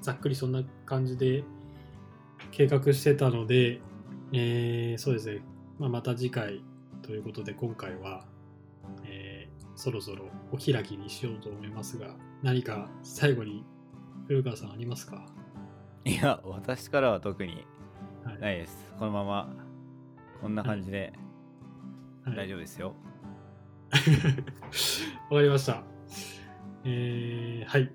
[0.00, 1.44] ざっくりそんな感じで
[2.50, 3.80] 計画してたので、
[4.32, 5.42] えーそうですね、
[5.78, 6.62] まあ、また次回
[7.02, 8.24] ということで、今回は、
[9.04, 13.64] えーそろそろお開きにしようと思いますが、何か最後に
[14.26, 15.26] 古川さんありますか？
[16.04, 17.64] いや、私からは特に
[18.24, 18.38] はい。
[18.38, 18.86] ないです。
[18.98, 19.48] このまま、
[20.42, 21.12] こんな感じで
[22.24, 22.94] はい大丈夫ですよ。
[25.30, 25.82] わかりました。
[26.84, 27.92] えー、はい。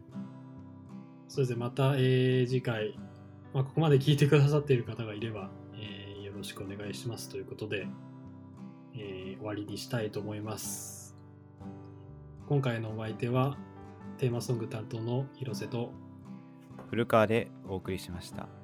[1.27, 2.97] そうで、また、えー次回、
[3.53, 7.87] まあ、ここまで聞いてくださっている方がいれば、えーよろしくお願いしますということで、
[8.95, 11.15] えー終わりにしたいと思います。
[12.47, 13.57] 今回のお相手は、
[14.17, 15.91] テーマソング担当の広瀬と、
[16.89, 18.47] 古川でお送りしました。「